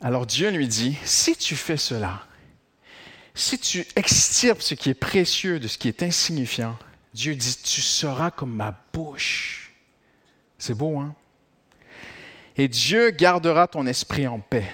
Alors 0.01 0.27
Dieu 0.27 0.51
lui 0.51 0.69
dit, 0.69 0.97
si 1.05 1.37
tu 1.37 1.57
fais 1.57 1.77
cela, 1.77 2.25
si 3.35 3.59
tu 3.59 3.87
extirpes 3.97 4.63
ce 4.63 4.75
qui 4.75 4.91
est 4.91 4.95
précieux 4.95 5.59
de 5.59 5.67
ce 5.67 5.79
qui 5.79 5.89
est 5.89 6.03
insignifiant, 6.03 6.79
Dieu 7.15 7.35
dit, 7.35 7.57
tu 7.65 7.81
seras 7.81 8.31
comme 8.31 8.55
ma 8.55 8.79
bouche. 8.93 9.73
C'est 10.59 10.75
beau, 10.75 10.99
hein? 10.99 11.15
Et 12.57 12.69
Dieu 12.69 13.11
gardera 13.11 13.67
ton 13.67 13.87
esprit 13.87 14.27
en 14.27 14.41
paix. 14.41 14.69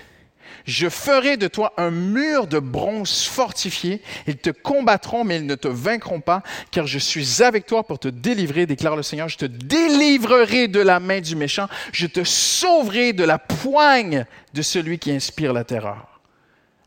Je 0.64 0.88
ferai 0.88 1.36
de 1.36 1.46
toi 1.46 1.74
un 1.76 1.90
mur 1.90 2.46
de 2.46 2.58
bronze 2.58 3.24
fortifié. 3.24 4.00
Ils 4.26 4.38
te 4.38 4.50
combattront, 4.50 5.22
mais 5.22 5.36
ils 5.36 5.46
ne 5.46 5.54
te 5.56 5.68
vaincront 5.68 6.20
pas, 6.20 6.42
car 6.70 6.86
je 6.86 6.98
suis 6.98 7.42
avec 7.42 7.66
toi 7.66 7.86
pour 7.86 7.98
te 7.98 8.08
délivrer, 8.08 8.64
déclare 8.64 8.96
le 8.96 9.02
Seigneur. 9.02 9.28
Je 9.28 9.36
te 9.36 9.44
délivrerai 9.44 10.68
de 10.68 10.80
la 10.80 11.00
main 11.00 11.20
du 11.20 11.36
méchant. 11.36 11.68
Je 11.92 12.06
te 12.06 12.24
sauverai 12.24 13.12
de 13.12 13.24
la 13.24 13.38
poigne 13.38 14.24
de 14.54 14.62
celui 14.62 14.98
qui 14.98 15.12
inspire 15.12 15.52
la 15.52 15.64
terreur. 15.64 16.20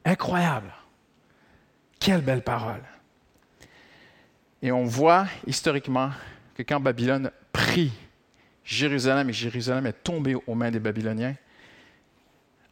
Incroyable. 0.04 0.74
Quelle 2.00 2.22
belle 2.22 2.44
parole. 2.44 2.84
Et 4.64 4.72
on 4.72 4.86
voit 4.86 5.28
historiquement 5.46 6.10
que 6.56 6.64
quand 6.64 6.80
Babylone 6.80 7.30
prit 7.52 7.92
Jérusalem 8.64 9.30
et 9.30 9.34
Jérusalem 9.34 9.86
est 9.86 10.04
tombé 10.04 10.36
aux 10.36 10.56
mains 10.56 10.72
des 10.72 10.80
Babyloniens, 10.80 11.36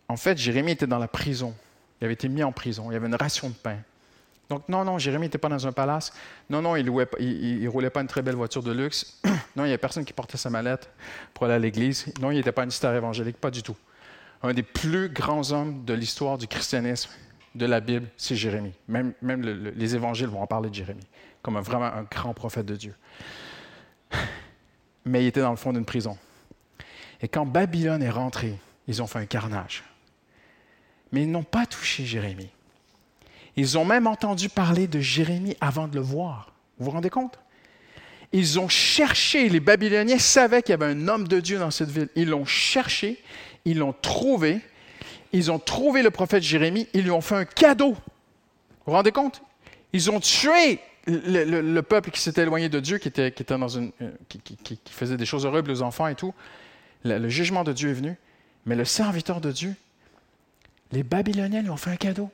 en 0.08 0.18
fait, 0.18 0.38
Jérémie 0.38 0.72
était 0.72 0.88
dans 0.88 1.00
la 1.00 1.08
prison. 1.08 1.54
Il 2.00 2.06
avait 2.06 2.14
été 2.14 2.28
mis 2.28 2.44
en 2.44 2.52
prison. 2.52 2.92
Il 2.92 2.94
y 2.94 2.98
avait 2.98 3.08
une 3.08 3.16
ration 3.16 3.50
de 3.50 3.56
pain. 3.56 3.78
Donc, 4.50 4.70
non, 4.70 4.86
non, 4.86 5.00
Jérémie 5.00 5.26
n'était 5.26 5.40
pas 5.40 5.50
dans 5.50 5.66
un 5.66 5.72
palace. 5.72 6.14
Non, 6.50 6.62
non, 6.62 6.76
il 6.76 6.86
ne 6.86 7.68
roulait 7.68 7.90
pas 7.90 8.02
une 8.02 8.08
très 8.08 8.22
belle 8.22 8.36
voiture 8.36 8.62
de 8.62 8.72
luxe. 8.72 9.20
non, 9.56 9.64
il 9.64 9.64
n'y 9.64 9.70
avait 9.70 9.78
personne 9.78 10.06
qui 10.06 10.14
portait 10.14 10.38
sa 10.38 10.50
mallette 10.50 10.90
pour 11.34 11.46
aller 11.46 11.56
à 11.56 11.60
l'église. 11.60 12.06
Non, 12.22 12.30
il 12.32 12.38
n'était 12.38 12.52
pas 12.52 12.64
une 12.64 12.72
star 12.72 12.94
évangélique, 12.94 13.38
pas 13.38 13.50
du 13.50 13.64
tout. 13.64 13.76
Un 14.44 14.54
des 14.54 14.64
plus 14.64 15.10
grands 15.10 15.52
hommes 15.52 15.84
de 15.86 15.94
l'histoire 15.94 16.38
du 16.38 16.48
christianisme, 16.48 17.10
de 17.56 17.66
la 17.66 17.80
Bible, 17.80 18.08
c'est 18.18 18.36
Jérémie. 18.36 18.74
Même, 18.88 19.14
les 19.22 19.96
évangiles 19.96 20.28
vont 20.28 20.42
en 20.42 20.48
parler 20.48 20.70
de 20.70 20.76
Jérémie, 20.76 21.08
comme 21.42 21.58
vraiment 21.60 21.86
un 21.86 22.04
grand 22.04 22.34
prophète 22.34 22.66
de 22.66 22.76
Dieu. 22.76 22.94
Mais 25.06 25.24
il 25.24 25.28
était 25.28 25.42
dans 25.42 25.52
le 25.52 25.56
fond 25.56 25.74
d'une 25.74 25.86
prison. 25.86 26.18
Et 27.22 27.28
quand 27.28 27.46
Babylone 27.46 28.04
est 28.04 28.10
rentrée, 28.10 28.56
ils 28.88 29.02
ont 29.02 29.08
fait 29.08 29.20
un 29.20 29.26
carnage 29.26 29.84
mais 31.12 31.24
ils 31.24 31.32
n'ont 31.32 31.44
pas 31.44 31.66
touché 31.66 32.06
Jérémie. 32.06 32.50
Ils 33.58 33.78
ont 33.78 33.86
même 33.86 34.08
entendu 34.08 34.50
parler 34.50 34.88
de 34.88 35.00
Jérémie 35.00 35.56
avant 35.62 35.88
de 35.88 35.96
le 35.96 36.02
voir. 36.02 36.52
Vous 36.78 36.86
vous 36.86 36.92
rendez 36.92 37.10
compte? 37.10 37.40
Ils 38.34 38.60
ont 38.60 38.68
cherché, 38.68 39.48
les 39.48 39.62
Babyloniens 39.62 40.20
savaient 40.20 40.62
qu'il 40.62 40.72
y 40.72 40.74
avait 40.74 40.92
un 40.92 41.08
homme 41.08 41.28
de 41.28 41.40
Dieu 41.40 41.58
dans 41.58 41.72
cette 41.72 41.90
ville. 41.90 42.10
Ils 42.16 42.30
l'ont 42.30 42.46
cherché, 42.46 43.22
ils 43.64 43.78
l'ont 43.78 43.94
trouvé, 43.94 44.60
ils 45.32 45.52
ont 45.52 45.60
trouvé 45.60 46.04
le 46.04 46.12
prophète 46.12 46.44
Jérémie, 46.44 46.88
ils 46.94 47.04
lui 47.04 47.12
ont 47.12 47.22
fait 47.22 47.36
un 47.36 47.46
cadeau. 47.46 47.92
Vous 47.92 47.98
vous 48.88 48.92
rendez 48.92 49.12
compte? 49.12 49.42
Ils 49.94 50.12
ont 50.12 50.20
tué 50.20 50.80
le, 51.08 51.82
peuple 51.82 52.12
qui 52.12 52.20
s'était 52.20 52.42
éloigné 52.42 52.68
de 52.68 52.80
Dieu, 52.82 52.98
qui, 52.98 53.08
était, 53.08 53.32
qui, 53.32 53.44
était 53.44 53.58
dans 53.58 53.70
une, 53.70 53.92
euh, 54.02 54.12
qui, 54.28 54.80
faisait 54.90 55.18
des 55.18 55.26
choses 55.26 55.46
horribles 55.46 55.72
aux 55.72 55.82
enfants 55.82 56.08
et 56.08 56.16
tout. 56.16 56.34
le 57.06 57.30
jugement 57.30 57.64
de 57.64 57.72
Dieu 57.72 57.92
est 57.92 57.94
venu. 57.94 58.18
Mais 58.66 58.76
le 58.76 58.86
serviteur 58.86 59.42
de 59.42 59.52
Dieu, 59.52 59.76
les 60.92 61.04
Babyloniens 61.04 61.62
lui 61.62 61.70
ont 61.70 61.78
fait 61.78 61.92
un 61.92 61.96
cadeau. 61.98 62.30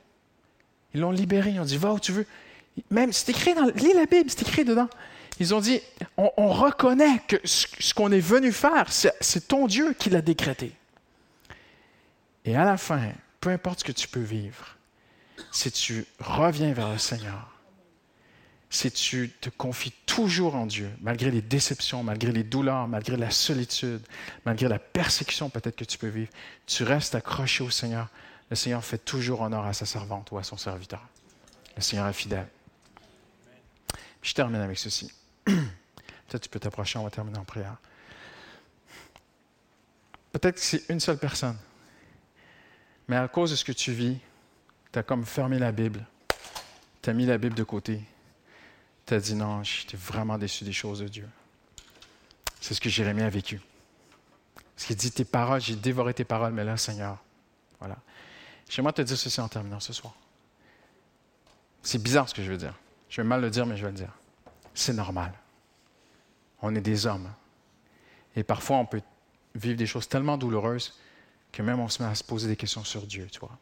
Ils 0.94 1.00
l'ont 1.00 1.10
libéré. 1.10 1.50
Ils 1.50 1.60
ont 1.60 1.64
dit 1.64 1.76
Va 1.76 1.92
où 1.92 2.00
tu 2.00 2.12
veux. 2.12 2.26
Même, 2.90 3.12
c'est 3.12 3.30
écrit 3.30 3.54
dans. 3.54 3.66
Lis 3.74 3.92
la 3.94 4.06
Bible, 4.06 4.30
c'est 4.30 4.42
écrit 4.42 4.64
dedans. 4.64 4.88
Ils 5.40 5.54
ont 5.54 5.60
dit 5.60 5.80
On, 6.16 6.48
reconnaît 6.48 7.20
que 7.26 7.36
ce, 7.44 7.94
qu'on 7.94 8.12
est 8.12 8.20
venu 8.20 8.52
faire, 8.52 8.86
c'est 8.90 9.48
ton 9.48 9.66
Dieu 9.66 9.94
qui 9.94 10.10
l'a 10.10 10.22
décrété. 10.22 10.72
Et 12.44 12.56
à 12.56 12.64
la 12.64 12.76
fin, 12.76 13.00
peu 13.40 13.50
importe 13.50 13.80
ce 13.80 13.84
que 13.84 13.92
tu 13.92 14.08
peux 14.08 14.20
vivre, 14.20 14.76
si 15.50 15.70
tu 15.70 16.06
reviens 16.18 16.72
vers 16.72 16.90
le 16.90 16.98
Seigneur, 16.98 17.48
si 18.68 18.90
tu 18.90 19.30
te 19.40 19.50
confies 19.50 19.92
toujours 20.06 20.54
en 20.54 20.66
Dieu, 20.66 20.90
malgré 21.02 21.30
les 21.30 21.42
déceptions, 21.42 22.02
malgré 22.02 22.32
les 22.32 22.42
douleurs, 22.42 22.88
malgré 22.88 23.16
la 23.16 23.30
solitude, 23.30 24.00
malgré 24.46 24.66
la 24.66 24.78
persécution 24.78 25.50
peut-être 25.50 25.76
que 25.76 25.84
tu 25.84 25.98
peux 25.98 26.08
vivre, 26.08 26.30
tu 26.66 26.82
restes 26.82 27.14
accroché 27.14 27.62
au 27.62 27.70
Seigneur, 27.70 28.08
le 28.50 28.56
Seigneur 28.56 28.84
fait 28.84 28.98
toujours 28.98 29.40
honneur 29.40 29.64
à 29.64 29.72
sa 29.72 29.86
servante 29.86 30.30
ou 30.30 30.38
à 30.38 30.42
son 30.42 30.56
serviteur. 30.56 31.06
Le 31.76 31.82
Seigneur 31.82 32.06
est 32.06 32.12
fidèle. 32.12 32.48
je 34.22 34.34
termine 34.34 34.60
avec 34.60 34.78
ceci. 34.78 35.12
Peut-être 35.44 36.42
tu 36.42 36.48
peux 36.48 36.60
t'approcher, 36.60 36.98
on 36.98 37.04
va 37.04 37.10
terminer 37.10 37.38
en 37.38 37.44
prière. 37.44 37.76
Peut-être 40.32 40.56
que 40.56 40.60
c'est 40.60 40.88
une 40.88 41.00
seule 41.00 41.18
personne, 41.18 41.58
mais 43.08 43.16
à 43.16 43.28
cause 43.28 43.50
de 43.50 43.56
ce 43.56 43.64
que 43.64 43.72
tu 43.72 43.92
vis, 43.92 44.18
tu 44.92 44.98
as 44.98 45.02
comme 45.02 45.26
fermé 45.26 45.58
la 45.58 45.72
Bible, 45.72 46.04
tu 47.02 47.10
as 47.10 47.12
mis 47.12 47.26
la 47.26 47.36
Bible 47.36 47.54
de 47.54 47.64
côté, 47.64 48.00
tu 49.06 49.14
as 49.14 49.20
dit 49.20 49.34
non, 49.34 49.62
j'étais 49.62 49.96
vraiment 49.96 50.38
déçu 50.38 50.64
des 50.64 50.72
choses 50.72 51.00
de 51.00 51.08
Dieu. 51.08 51.28
C'est 52.60 52.74
ce 52.74 52.80
que 52.80 52.88
Jérémie 52.88 53.22
a 53.22 53.28
vécu. 53.28 53.60
Parce 54.74 54.86
qu'il 54.86 54.96
dit 54.96 55.10
tes 55.10 55.24
paroles, 55.24 55.60
j'ai 55.60 55.76
dévoré 55.76 56.14
tes 56.14 56.24
paroles, 56.24 56.52
mais 56.52 56.64
là, 56.64 56.76
Seigneur, 56.76 57.18
voilà. 57.78 57.96
J'aimerais 58.72 58.94
te 58.94 59.02
dire 59.02 59.18
ceci 59.18 59.38
en 59.38 59.48
terminant 59.48 59.80
ce 59.80 59.92
soir. 59.92 60.14
C'est 61.82 62.02
bizarre 62.02 62.26
ce 62.26 62.32
que 62.32 62.42
je 62.42 62.50
veux 62.50 62.56
dire. 62.56 62.74
Je 63.10 63.20
vais 63.20 63.28
mal 63.28 63.42
le 63.42 63.50
dire, 63.50 63.66
mais 63.66 63.76
je 63.76 63.82
vais 63.82 63.90
le 63.90 63.96
dire. 63.98 64.16
C'est 64.72 64.94
normal. 64.94 65.34
On 66.62 66.74
est 66.74 66.80
des 66.80 67.04
hommes. 67.04 67.30
Et 68.34 68.42
parfois, 68.42 68.78
on 68.78 68.86
peut 68.86 69.02
vivre 69.54 69.76
des 69.76 69.84
choses 69.84 70.08
tellement 70.08 70.38
douloureuses 70.38 70.98
que 71.52 71.60
même 71.60 71.80
on 71.80 71.88
se 71.90 72.02
met 72.02 72.08
à 72.08 72.14
se 72.14 72.24
poser 72.24 72.48
des 72.48 72.56
questions 72.56 72.82
sur 72.82 73.02
Dieu, 73.02 73.28
tu 73.30 73.40
vois. 73.40 73.58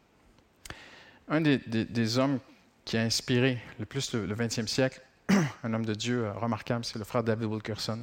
Un 1.27 1.41
des, 1.41 2.17
hommes 2.17 2.39
qui 2.85 2.95
a 2.95 3.01
inspiré 3.01 3.61
le 3.79 3.85
plus 3.85 4.13
le, 4.13 4.33
20e 4.33 4.67
siècle, 4.67 5.01
un 5.63 5.73
homme 5.73 5.85
de 5.85 5.93
Dieu 5.93 6.23
euh, 6.23 6.33
remarquable, 6.33 6.85
c'est 6.85 6.99
le 6.99 7.03
frère 7.03 7.25
David 7.25 7.47
Wilkerson. 7.47 7.99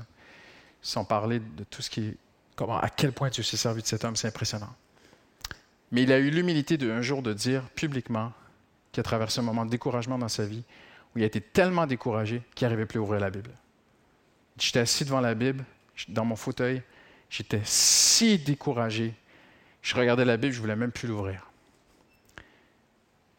Sans 0.83 1.07
parler 1.07 1.40
de 1.40 1.64
tout 1.64 1.81
ce 1.81 1.88
qui 1.88 2.18
comment, 2.55 2.79
à 2.79 2.90
quel 2.90 3.12
point 3.12 3.31
Dieu 3.31 3.42
s'est 3.42 3.57
servi 3.57 3.81
de 3.81 3.87
cet 3.87 4.05
homme, 4.05 4.14
c'est 4.14 4.29
impressionnant. 4.29 4.75
Mais 5.90 6.03
il 6.03 6.12
a 6.12 6.18
eu 6.18 6.31
l'humilité 6.31 6.77
d'un 6.77 7.03
jour 7.03 7.22
de 7.22 7.33
dire 7.33 7.62
publiquement 7.74 8.33
qu'il 8.92 9.01
a 9.01 9.05
traversé 9.05 9.40
un 9.40 9.44
moment 9.44 9.64
de 9.64 9.70
découragement 9.70 10.18
dans 10.18 10.29
sa 10.29 10.44
vie 10.44 10.64
où 11.14 11.18
il 11.18 11.22
a 11.22 11.27
été 11.27 11.40
tellement 11.40 11.87
découragé 11.87 12.42
qu'il 12.55 12.66
n'arrivait 12.66 12.87
plus 12.87 12.98
à 12.98 13.03
ouvrir 13.03 13.20
la 13.20 13.31
Bible. 13.31 13.51
J'étais 14.59 14.81
assis 14.81 15.05
devant 15.05 15.20
la 15.20 15.35
Bible, 15.35 15.64
dans 16.09 16.24
mon 16.24 16.37
fauteuil, 16.37 16.83
j'étais 17.31 17.61
si 17.64 18.38
découragé, 18.38 19.14
je 19.83 19.94
regardais 19.94 20.24
la 20.24 20.37
Bible, 20.37 20.53
je 20.53 20.59
ne 20.59 20.62
voulais 20.62 20.77
même 20.77 20.92
plus 20.92 21.09
l'ouvrir. 21.09 21.51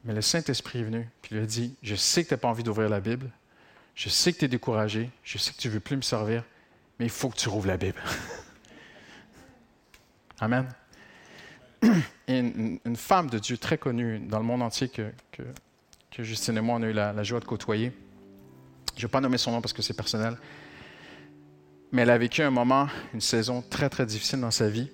Mais 0.05 0.13
le 0.13 0.21
Saint-Esprit 0.21 0.79
est 0.79 0.83
venu, 0.83 1.09
il 1.29 1.37
lui 1.37 1.43
a 1.43 1.45
dit, 1.45 1.75
je 1.83 1.95
sais 1.95 2.23
que 2.23 2.29
tu 2.29 2.33
n'as 2.33 2.37
pas 2.37 2.47
envie 2.47 2.63
d'ouvrir 2.63 2.89
la 2.89 3.01
Bible, 3.01 3.29
je 3.95 4.09
sais 4.09 4.31
que 4.31 4.39
tu 4.39 4.45
es 4.45 4.47
découragé, 4.47 5.09
je 5.23 5.37
sais 5.37 5.51
que 5.51 5.57
tu 5.57 5.67
ne 5.67 5.73
veux 5.73 5.81
plus 5.81 5.97
me 5.97 6.01
servir, 6.01 6.43
mais 6.97 7.05
il 7.05 7.11
faut 7.11 7.29
que 7.29 7.37
tu 7.37 7.49
rouvres 7.49 7.67
la 7.67 7.77
Bible. 7.77 8.01
Amen. 10.39 10.73
Une, 12.27 12.79
femme 12.95 13.29
de 13.29 13.39
Dieu 13.39 13.57
très 13.57 13.77
connue 13.77 14.19
dans 14.19 14.39
le 14.39 14.45
monde 14.45 14.61
entier 14.61 14.89
que, 14.89 15.11
que, 15.31 16.23
Justine 16.23 16.57
et 16.57 16.61
moi, 16.61 16.75
on 16.77 16.83
a 16.83 16.87
eu 16.87 16.93
la, 16.93 17.23
joie 17.23 17.39
de 17.39 17.45
côtoyer. 17.45 17.93
Je 18.95 18.99
ne 18.99 19.07
vais 19.07 19.11
pas 19.11 19.21
nommer 19.21 19.37
son 19.37 19.51
nom 19.51 19.61
parce 19.61 19.71
que 19.71 19.81
c'est 19.81 19.93
personnel. 19.93 20.37
Mais 21.91 22.01
elle 22.01 22.09
a 22.09 22.17
vécu 22.17 22.41
un 22.41 22.51
moment, 22.51 22.87
une 23.13 23.21
saison 23.21 23.63
très, 23.67 23.89
très 23.89 24.05
difficile 24.05 24.41
dans 24.41 24.51
sa 24.51 24.69
vie. 24.69 24.91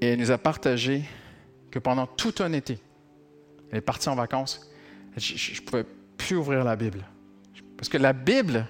Et 0.00 0.06
elle 0.06 0.20
nous 0.20 0.30
a 0.30 0.38
partagé 0.38 1.04
que 1.70 1.78
pendant 1.78 2.06
tout 2.06 2.34
un 2.38 2.52
été, 2.52 2.78
elle 3.70 3.78
est 3.78 3.82
partie 3.82 4.08
en 4.08 4.14
vacances, 4.14 4.70
je 5.16 5.60
ne 5.60 5.66
pouvais 5.66 5.84
plus 6.16 6.36
ouvrir 6.36 6.64
la 6.64 6.76
Bible. 6.76 7.04
Parce 7.76 7.88
que 7.88 7.98
la 7.98 8.12
Bible, 8.12 8.66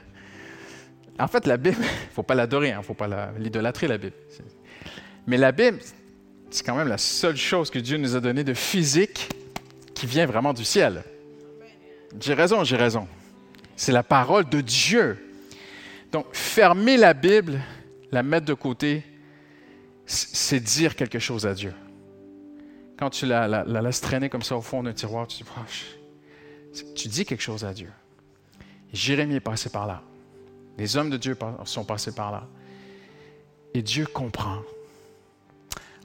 en 1.18 1.28
fait, 1.28 1.46
la 1.46 1.56
Bible, 1.56 1.76
il 1.78 1.84
ne 2.08 2.12
faut 2.12 2.22
pas 2.22 2.34
l'adorer, 2.34 2.68
il 2.68 2.72
hein, 2.72 2.78
ne 2.78 2.82
faut 2.82 2.94
pas 2.94 3.32
l'idolâtrer, 3.38 3.86
la 3.86 3.98
Bible. 3.98 4.16
Mais 5.26 5.36
la 5.36 5.52
Bible, 5.52 5.78
c'est 6.50 6.64
quand 6.64 6.74
même 6.74 6.88
la 6.88 6.98
seule 6.98 7.36
chose 7.36 7.70
que 7.70 7.78
Dieu 7.78 7.96
nous 7.96 8.16
a 8.16 8.20
donnée 8.20 8.44
de 8.44 8.54
physique 8.54 9.30
qui 9.94 10.06
vient 10.06 10.26
vraiment 10.26 10.52
du 10.52 10.64
ciel. 10.64 11.04
J'ai 12.18 12.34
raison, 12.34 12.64
j'ai 12.64 12.76
raison. 12.76 13.06
C'est 13.76 13.92
la 13.92 14.02
parole 14.02 14.48
de 14.48 14.60
Dieu. 14.60 15.18
Donc, 16.10 16.26
fermer 16.32 16.96
la 16.96 17.14
Bible, 17.14 17.60
la 18.10 18.22
mettre 18.22 18.46
de 18.46 18.54
côté, 18.54 19.04
c'est 20.06 20.60
dire 20.60 20.96
quelque 20.96 21.20
chose 21.20 21.46
à 21.46 21.54
Dieu. 21.54 21.72
Quand 22.98 23.10
tu 23.10 23.26
la, 23.26 23.64
laisses 23.64 24.00
traîner 24.00 24.28
comme 24.28 24.42
ça 24.42 24.56
au 24.56 24.60
fond 24.60 24.82
d'un 24.82 24.92
tiroir, 24.92 25.26
tu 25.28 25.44
dis, 25.44 26.94
tu 26.94 27.08
dis 27.08 27.24
quelque 27.24 27.42
chose 27.42 27.64
à 27.64 27.72
Dieu. 27.72 27.90
Jérémie 28.92 29.36
est 29.36 29.40
passé 29.40 29.70
par 29.70 29.86
là. 29.86 30.02
Les 30.76 30.96
hommes 30.96 31.10
de 31.10 31.16
Dieu 31.16 31.36
sont 31.64 31.84
passés 31.84 32.12
par 32.12 32.32
là. 32.32 32.48
Et 33.72 33.82
Dieu 33.82 34.04
comprend. 34.06 34.62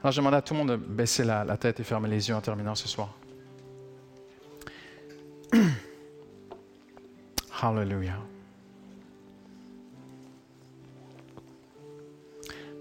Alors, 0.00 0.12
je 0.12 0.20
demande 0.20 0.34
à 0.34 0.42
tout 0.42 0.54
le 0.54 0.58
monde 0.58 0.70
de 0.70 0.76
baisser 0.76 1.24
la, 1.24 1.56
tête 1.56 1.80
et 1.80 1.84
fermer 1.84 2.08
les 2.08 2.28
yeux 2.28 2.34
en 2.34 2.40
terminant 2.40 2.74
ce 2.74 2.88
soir. 2.88 3.14
Hallelujah. 7.62 8.18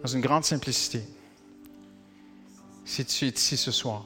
Dans 0.01 0.07
une 0.07 0.21
grande 0.21 0.43
simplicité, 0.43 1.01
si 2.83 3.05
tu 3.05 3.25
es 3.25 3.29
ici 3.29 3.57
ce 3.57 3.71
soir 3.71 4.05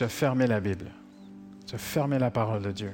tu 0.00 0.04
as 0.04 0.08
fermé 0.08 0.46
la 0.46 0.60
Bible, 0.60 0.90
tu 1.66 1.74
as 1.74 1.78
fermé 1.78 2.18
la 2.18 2.30
parole 2.30 2.62
de 2.62 2.72
Dieu, 2.72 2.92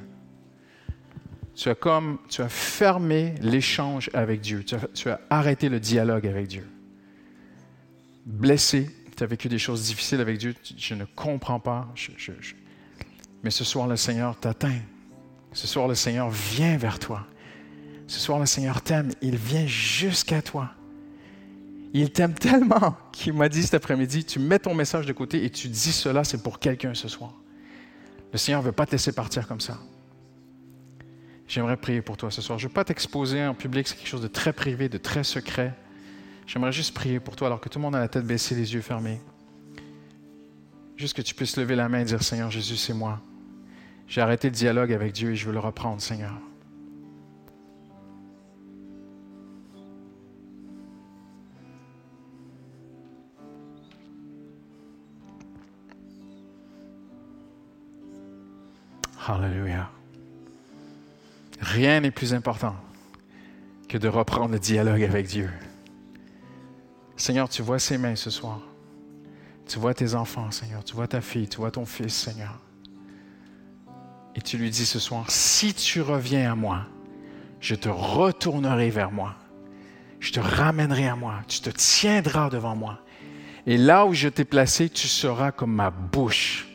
tu 1.57 1.71
as 1.71 1.75
comme, 1.75 2.19
tu 2.29 2.43
as 2.43 2.51
fermé 2.51 3.35
l'échange 3.41 4.11
avec 4.13 4.43
Dieu. 4.43 4.63
Tu 4.63 5.09
as, 5.09 5.21
arrêté 5.31 5.71
le 5.71 5.81
dialogue 5.81 6.27
avec 6.27 6.49
Dieu. 6.49 6.69
Blessé, 8.27 8.91
tu 9.17 9.25
as 9.25 9.27
vécu 9.27 9.49
des 9.49 9.59
choses 9.59 9.85
difficiles 9.85 10.21
avec 10.21 10.37
Dieu. 10.37 10.55
Je 10.77 10.95
ne 10.95 11.05
comprends 11.05 11.59
pas. 11.59 11.89
Mais 13.43 13.51
ce 13.51 13.65
soir, 13.65 13.87
le 13.87 13.97
Seigneur 13.97 14.39
t'atteint. 14.39 14.81
Ce 15.53 15.67
soir, 15.67 15.89
le 15.89 15.95
Seigneur 15.95 16.29
vient 16.29 16.77
vers 16.77 16.99
toi. 16.99 17.27
Ce 18.07 18.21
soir, 18.21 18.39
le 18.39 18.47
Seigneur 18.47 18.83
t'aime. 18.83 19.11
Il 19.23 19.37
vient 19.37 19.67
jusqu'à 19.67 20.43
toi. 20.43 20.73
Il 21.95 22.13
t'aime 22.13 22.35
tellement 22.39 22.99
qu'il 23.13 23.33
m'a 23.33 23.49
dit 23.49 23.63
cet 23.63 23.73
après-midi, 23.73 24.27
tu 24.27 24.39
mets 24.39 24.59
ton 24.59 24.75
message 24.75 25.07
de 25.07 25.13
côté 25.15 25.43
et 25.45 25.49
tu 25.49 25.69
dis 25.69 25.93
cela, 25.93 26.23
c'est 26.23 26.43
pour 26.43 26.59
quelqu'un 26.59 26.93
ce 26.93 27.09
soir. 27.09 27.33
Le 28.31 28.37
Seigneur 28.37 28.61
ne 28.61 28.67
veut 28.67 28.73
pas 28.73 28.85
te 28.85 28.93
laisser 28.93 29.13
partir 29.13 29.49
comme 29.49 29.61
ça. 29.61 29.79
J'aimerais 31.49 31.77
prier 31.77 32.03
pour 32.03 32.17
toi 32.17 32.31
ce 32.31 32.43
soir. 32.43 32.59
Je 32.59 32.65
ne 32.65 32.69
veux 32.69 32.75
pas 32.75 32.85
t'exposer 32.85 33.45
en 33.47 33.55
public, 33.55 33.87
c'est 33.87 33.97
quelque 33.97 34.09
chose 34.09 34.23
de 34.23 34.29
très 34.29 34.53
privé, 34.53 34.89
de 34.89 34.99
très 34.99 35.23
secret. 35.25 35.75
J'aimerais 36.47 36.73
juste 36.73 36.95
prier 36.95 37.21
pour 37.21 37.37
toi 37.37 37.49
alors 37.49 37.61
que 37.61 37.69
tout 37.69 37.79
le 37.79 37.83
monde 37.83 37.95
a 37.95 38.01
la 38.01 38.09
tête 38.09 38.27
baissée, 38.27 38.55
les 38.55 38.75
yeux 38.75 38.81
fermés. 38.81 39.21
Juste 40.97 41.17
que 41.17 41.23
tu 41.23 41.35
puisses 41.35 41.57
lever 41.57 41.77
la 41.77 41.89
main 41.89 42.01
et 42.01 42.05
dire 42.05 42.23
Seigneur 42.23 42.51
Jésus, 42.51 42.77
c'est 42.77 42.95
moi. 42.95 43.21
J'ai 44.09 44.21
arrêté 44.21 44.49
le 44.49 44.55
dialogue 44.55 44.93
avec 44.93 45.13
Dieu 45.13 45.33
et 45.33 45.37
je 45.37 45.47
veux 45.47 45.53
le 45.53 45.59
reprendre, 45.59 46.01
Seigneur. 46.01 46.33
Hallelujah. 59.29 59.96
Rien 61.61 62.01
n'est 62.01 62.11
plus 62.11 62.35
important 62.35 62.77
que 63.89 63.99
de 63.99 64.09
reprendre 64.09 64.53
le 64.53 64.59
dialogue 64.59 65.03
avec 65.03 65.27
Dieu. 65.27 65.51
Seigneur, 67.17 67.49
tu 67.49 67.63
vois 67.63 67.79
ses 67.79 67.99
mains 67.99 68.17
ce 68.17 68.31
soir. 68.31 68.61
Tu 69.67 69.79
vois 69.79 69.95
tes 69.95 70.15
enfants, 70.15 70.51
Seigneur. 70.51 70.85
Tu 70.85 70.95
vois 70.95 71.09
ta 71.09 71.21
fille, 71.21 71.49
tu 71.49 71.59
vois 71.59 71.71
ton 71.71 71.87
fils, 71.87 72.15
Seigneur. 72.15 72.61
Et 74.35 74.41
tu 74.41 74.59
lui 74.59 74.71
dis 74.71 74.85
ce 74.85 74.99
soir, 74.99 75.31
si 75.31 75.73
tu 75.73 76.03
reviens 76.03 76.53
à 76.53 76.55
moi, 76.55 76.87
je 77.61 77.75
te 77.75 77.89
retournerai 77.89 78.91
vers 78.91 79.11
moi. 79.11 79.35
Je 80.21 80.33
te 80.33 80.41
ramènerai 80.41 81.09
à 81.09 81.17
moi. 81.17 81.41
Tu 81.49 81.61
te 81.61 81.71
tiendras 81.71 82.51
devant 82.51 82.77
moi. 82.77 83.01
Et 83.67 83.77
là 83.77 84.07
où 84.07 84.13
je 84.13 84.29
t'ai 84.29 84.45
placé, 84.45 84.89
tu 84.89 85.09
seras 85.09 85.53
comme 85.53 85.73
ma 85.73 85.91
bouche 85.91 86.66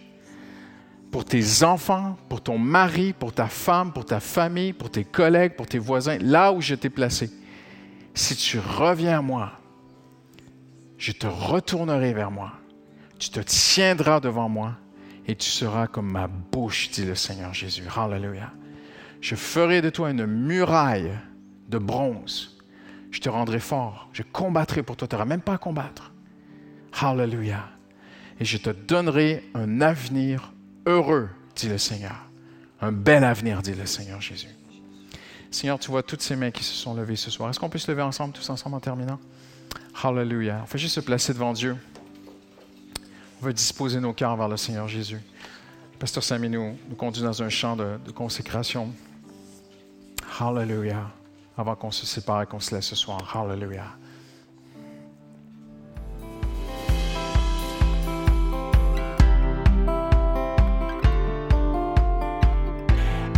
pour 1.12 1.26
tes 1.26 1.64
enfants, 1.64 2.18
pour 2.30 2.42
ton 2.42 2.58
mari, 2.58 3.14
pour 3.14 3.34
ta 3.34 3.48
femme, 3.48 3.92
pour 3.92 4.06
ta 4.06 4.20
famille, 4.20 4.72
pour 4.72 4.90
tes 4.90 5.04
collègues, 5.04 5.56
pour 5.56 5.68
tes 5.68 5.78
voisins, 5.78 6.18
là 6.20 6.54
où 6.54 6.62
je 6.62 6.74
t'ai 6.74 6.90
placé. 6.90 7.30
Si 8.14 8.36
tu 8.36 8.60
reviens 8.60 9.20
à 9.20 9.22
moi, 9.22 9.52
je 10.98 11.12
te 11.12 11.28
retournerai 11.28 12.14
vers 12.14 12.32
moi. 12.32 12.54
Tu 13.20 13.30
te 13.30 13.40
tiendras 13.42 14.20
devant 14.20 14.50
moi 14.50 14.78
et 15.28 15.36
tu 15.36 15.50
seras 15.50 15.88
comme 15.88 16.12
ma 16.12 16.28
bouche, 16.28 16.90
dit 16.92 17.06
le 17.06 17.16
Seigneur 17.16 17.54
Jésus. 17.54 17.84
Hallelujah. 17.96 18.52
Je 19.20 19.36
ferai 19.36 19.82
de 19.82 19.90
toi 19.90 20.12
une 20.12 20.26
muraille 20.26 21.12
de 21.70 21.78
bronze. 21.78 22.58
Je 23.12 23.20
te 23.20 23.30
rendrai 23.30 23.60
fort. 23.60 24.10
Je 24.14 24.24
combattrai 24.24 24.82
pour 24.82 24.96
toi. 24.96 25.08
Tu 25.08 25.16
n'auras 25.16 25.26
même 25.26 25.42
pas 25.42 25.54
à 25.54 25.58
combattre. 25.58 26.14
Hallelujah. 27.00 27.70
Et 28.40 28.46
je 28.46 28.58
te 28.58 28.70
donnerai 28.70 29.44
un 29.54 29.82
avenir 29.82 30.54
heureux, 30.86 31.30
dit 31.56 31.70
le 31.70 31.78
Seigneur. 31.78 32.16
Un 32.82 32.92
bel 32.92 33.24
avenir, 33.24 33.62
dit 33.62 33.74
le 33.74 33.86
Seigneur 33.86 34.22
Jésus. 34.22 34.50
Seigneur, 35.52 35.78
tu 35.80 35.92
vois 35.92 36.02
toutes 36.02 36.22
ces 36.22 36.36
mains 36.36 36.52
qui 36.52 36.64
se 36.64 36.74
sont 36.74 36.94
levées 36.94 37.16
ce 37.16 37.30
soir. 37.30 37.50
Est-ce 37.50 37.60
qu'on 37.60 37.70
peut 37.70 37.78
se 37.78 37.92
lever 37.92 38.02
ensemble, 38.02 38.34
tous 38.34 38.50
ensemble 38.50 38.76
en 38.76 38.80
terminant? 38.80 39.20
Hallelujah. 40.02 40.62
On 40.64 40.66
fait 40.66 40.78
juste 40.78 40.96
se 40.96 41.02
placer 41.02 41.34
devant 41.34 41.54
Dieu. 41.54 41.76
On 43.42 43.46
va 43.46 43.54
disposer 43.54 44.00
nos 44.00 44.14
cœurs 44.14 44.36
vers 44.38 44.48
le 44.48 44.58
Seigneur 44.58 44.88
Jésus. 44.88 45.20
Pasteur 46.00 46.24
Samy 46.24 46.50
nous, 46.50 46.78
nous 46.90 46.96
conduit 46.96 47.22
dans 47.22 47.44
un 47.44 47.50
champ 47.50 47.76
de, 47.76 48.00
de 48.06 48.12
consécration. 48.12 48.92
Hallelujah. 50.40 51.12
Avant 51.58 51.76
qu'on 51.76 51.92
se 51.92 52.06
sépare 52.06 52.44
et 52.44 52.46
qu'on 52.46 52.60
se 52.60 52.74
laisse 52.74 52.86
ce 52.86 52.96
soir. 52.96 53.20
Hallelujah. 53.36 53.92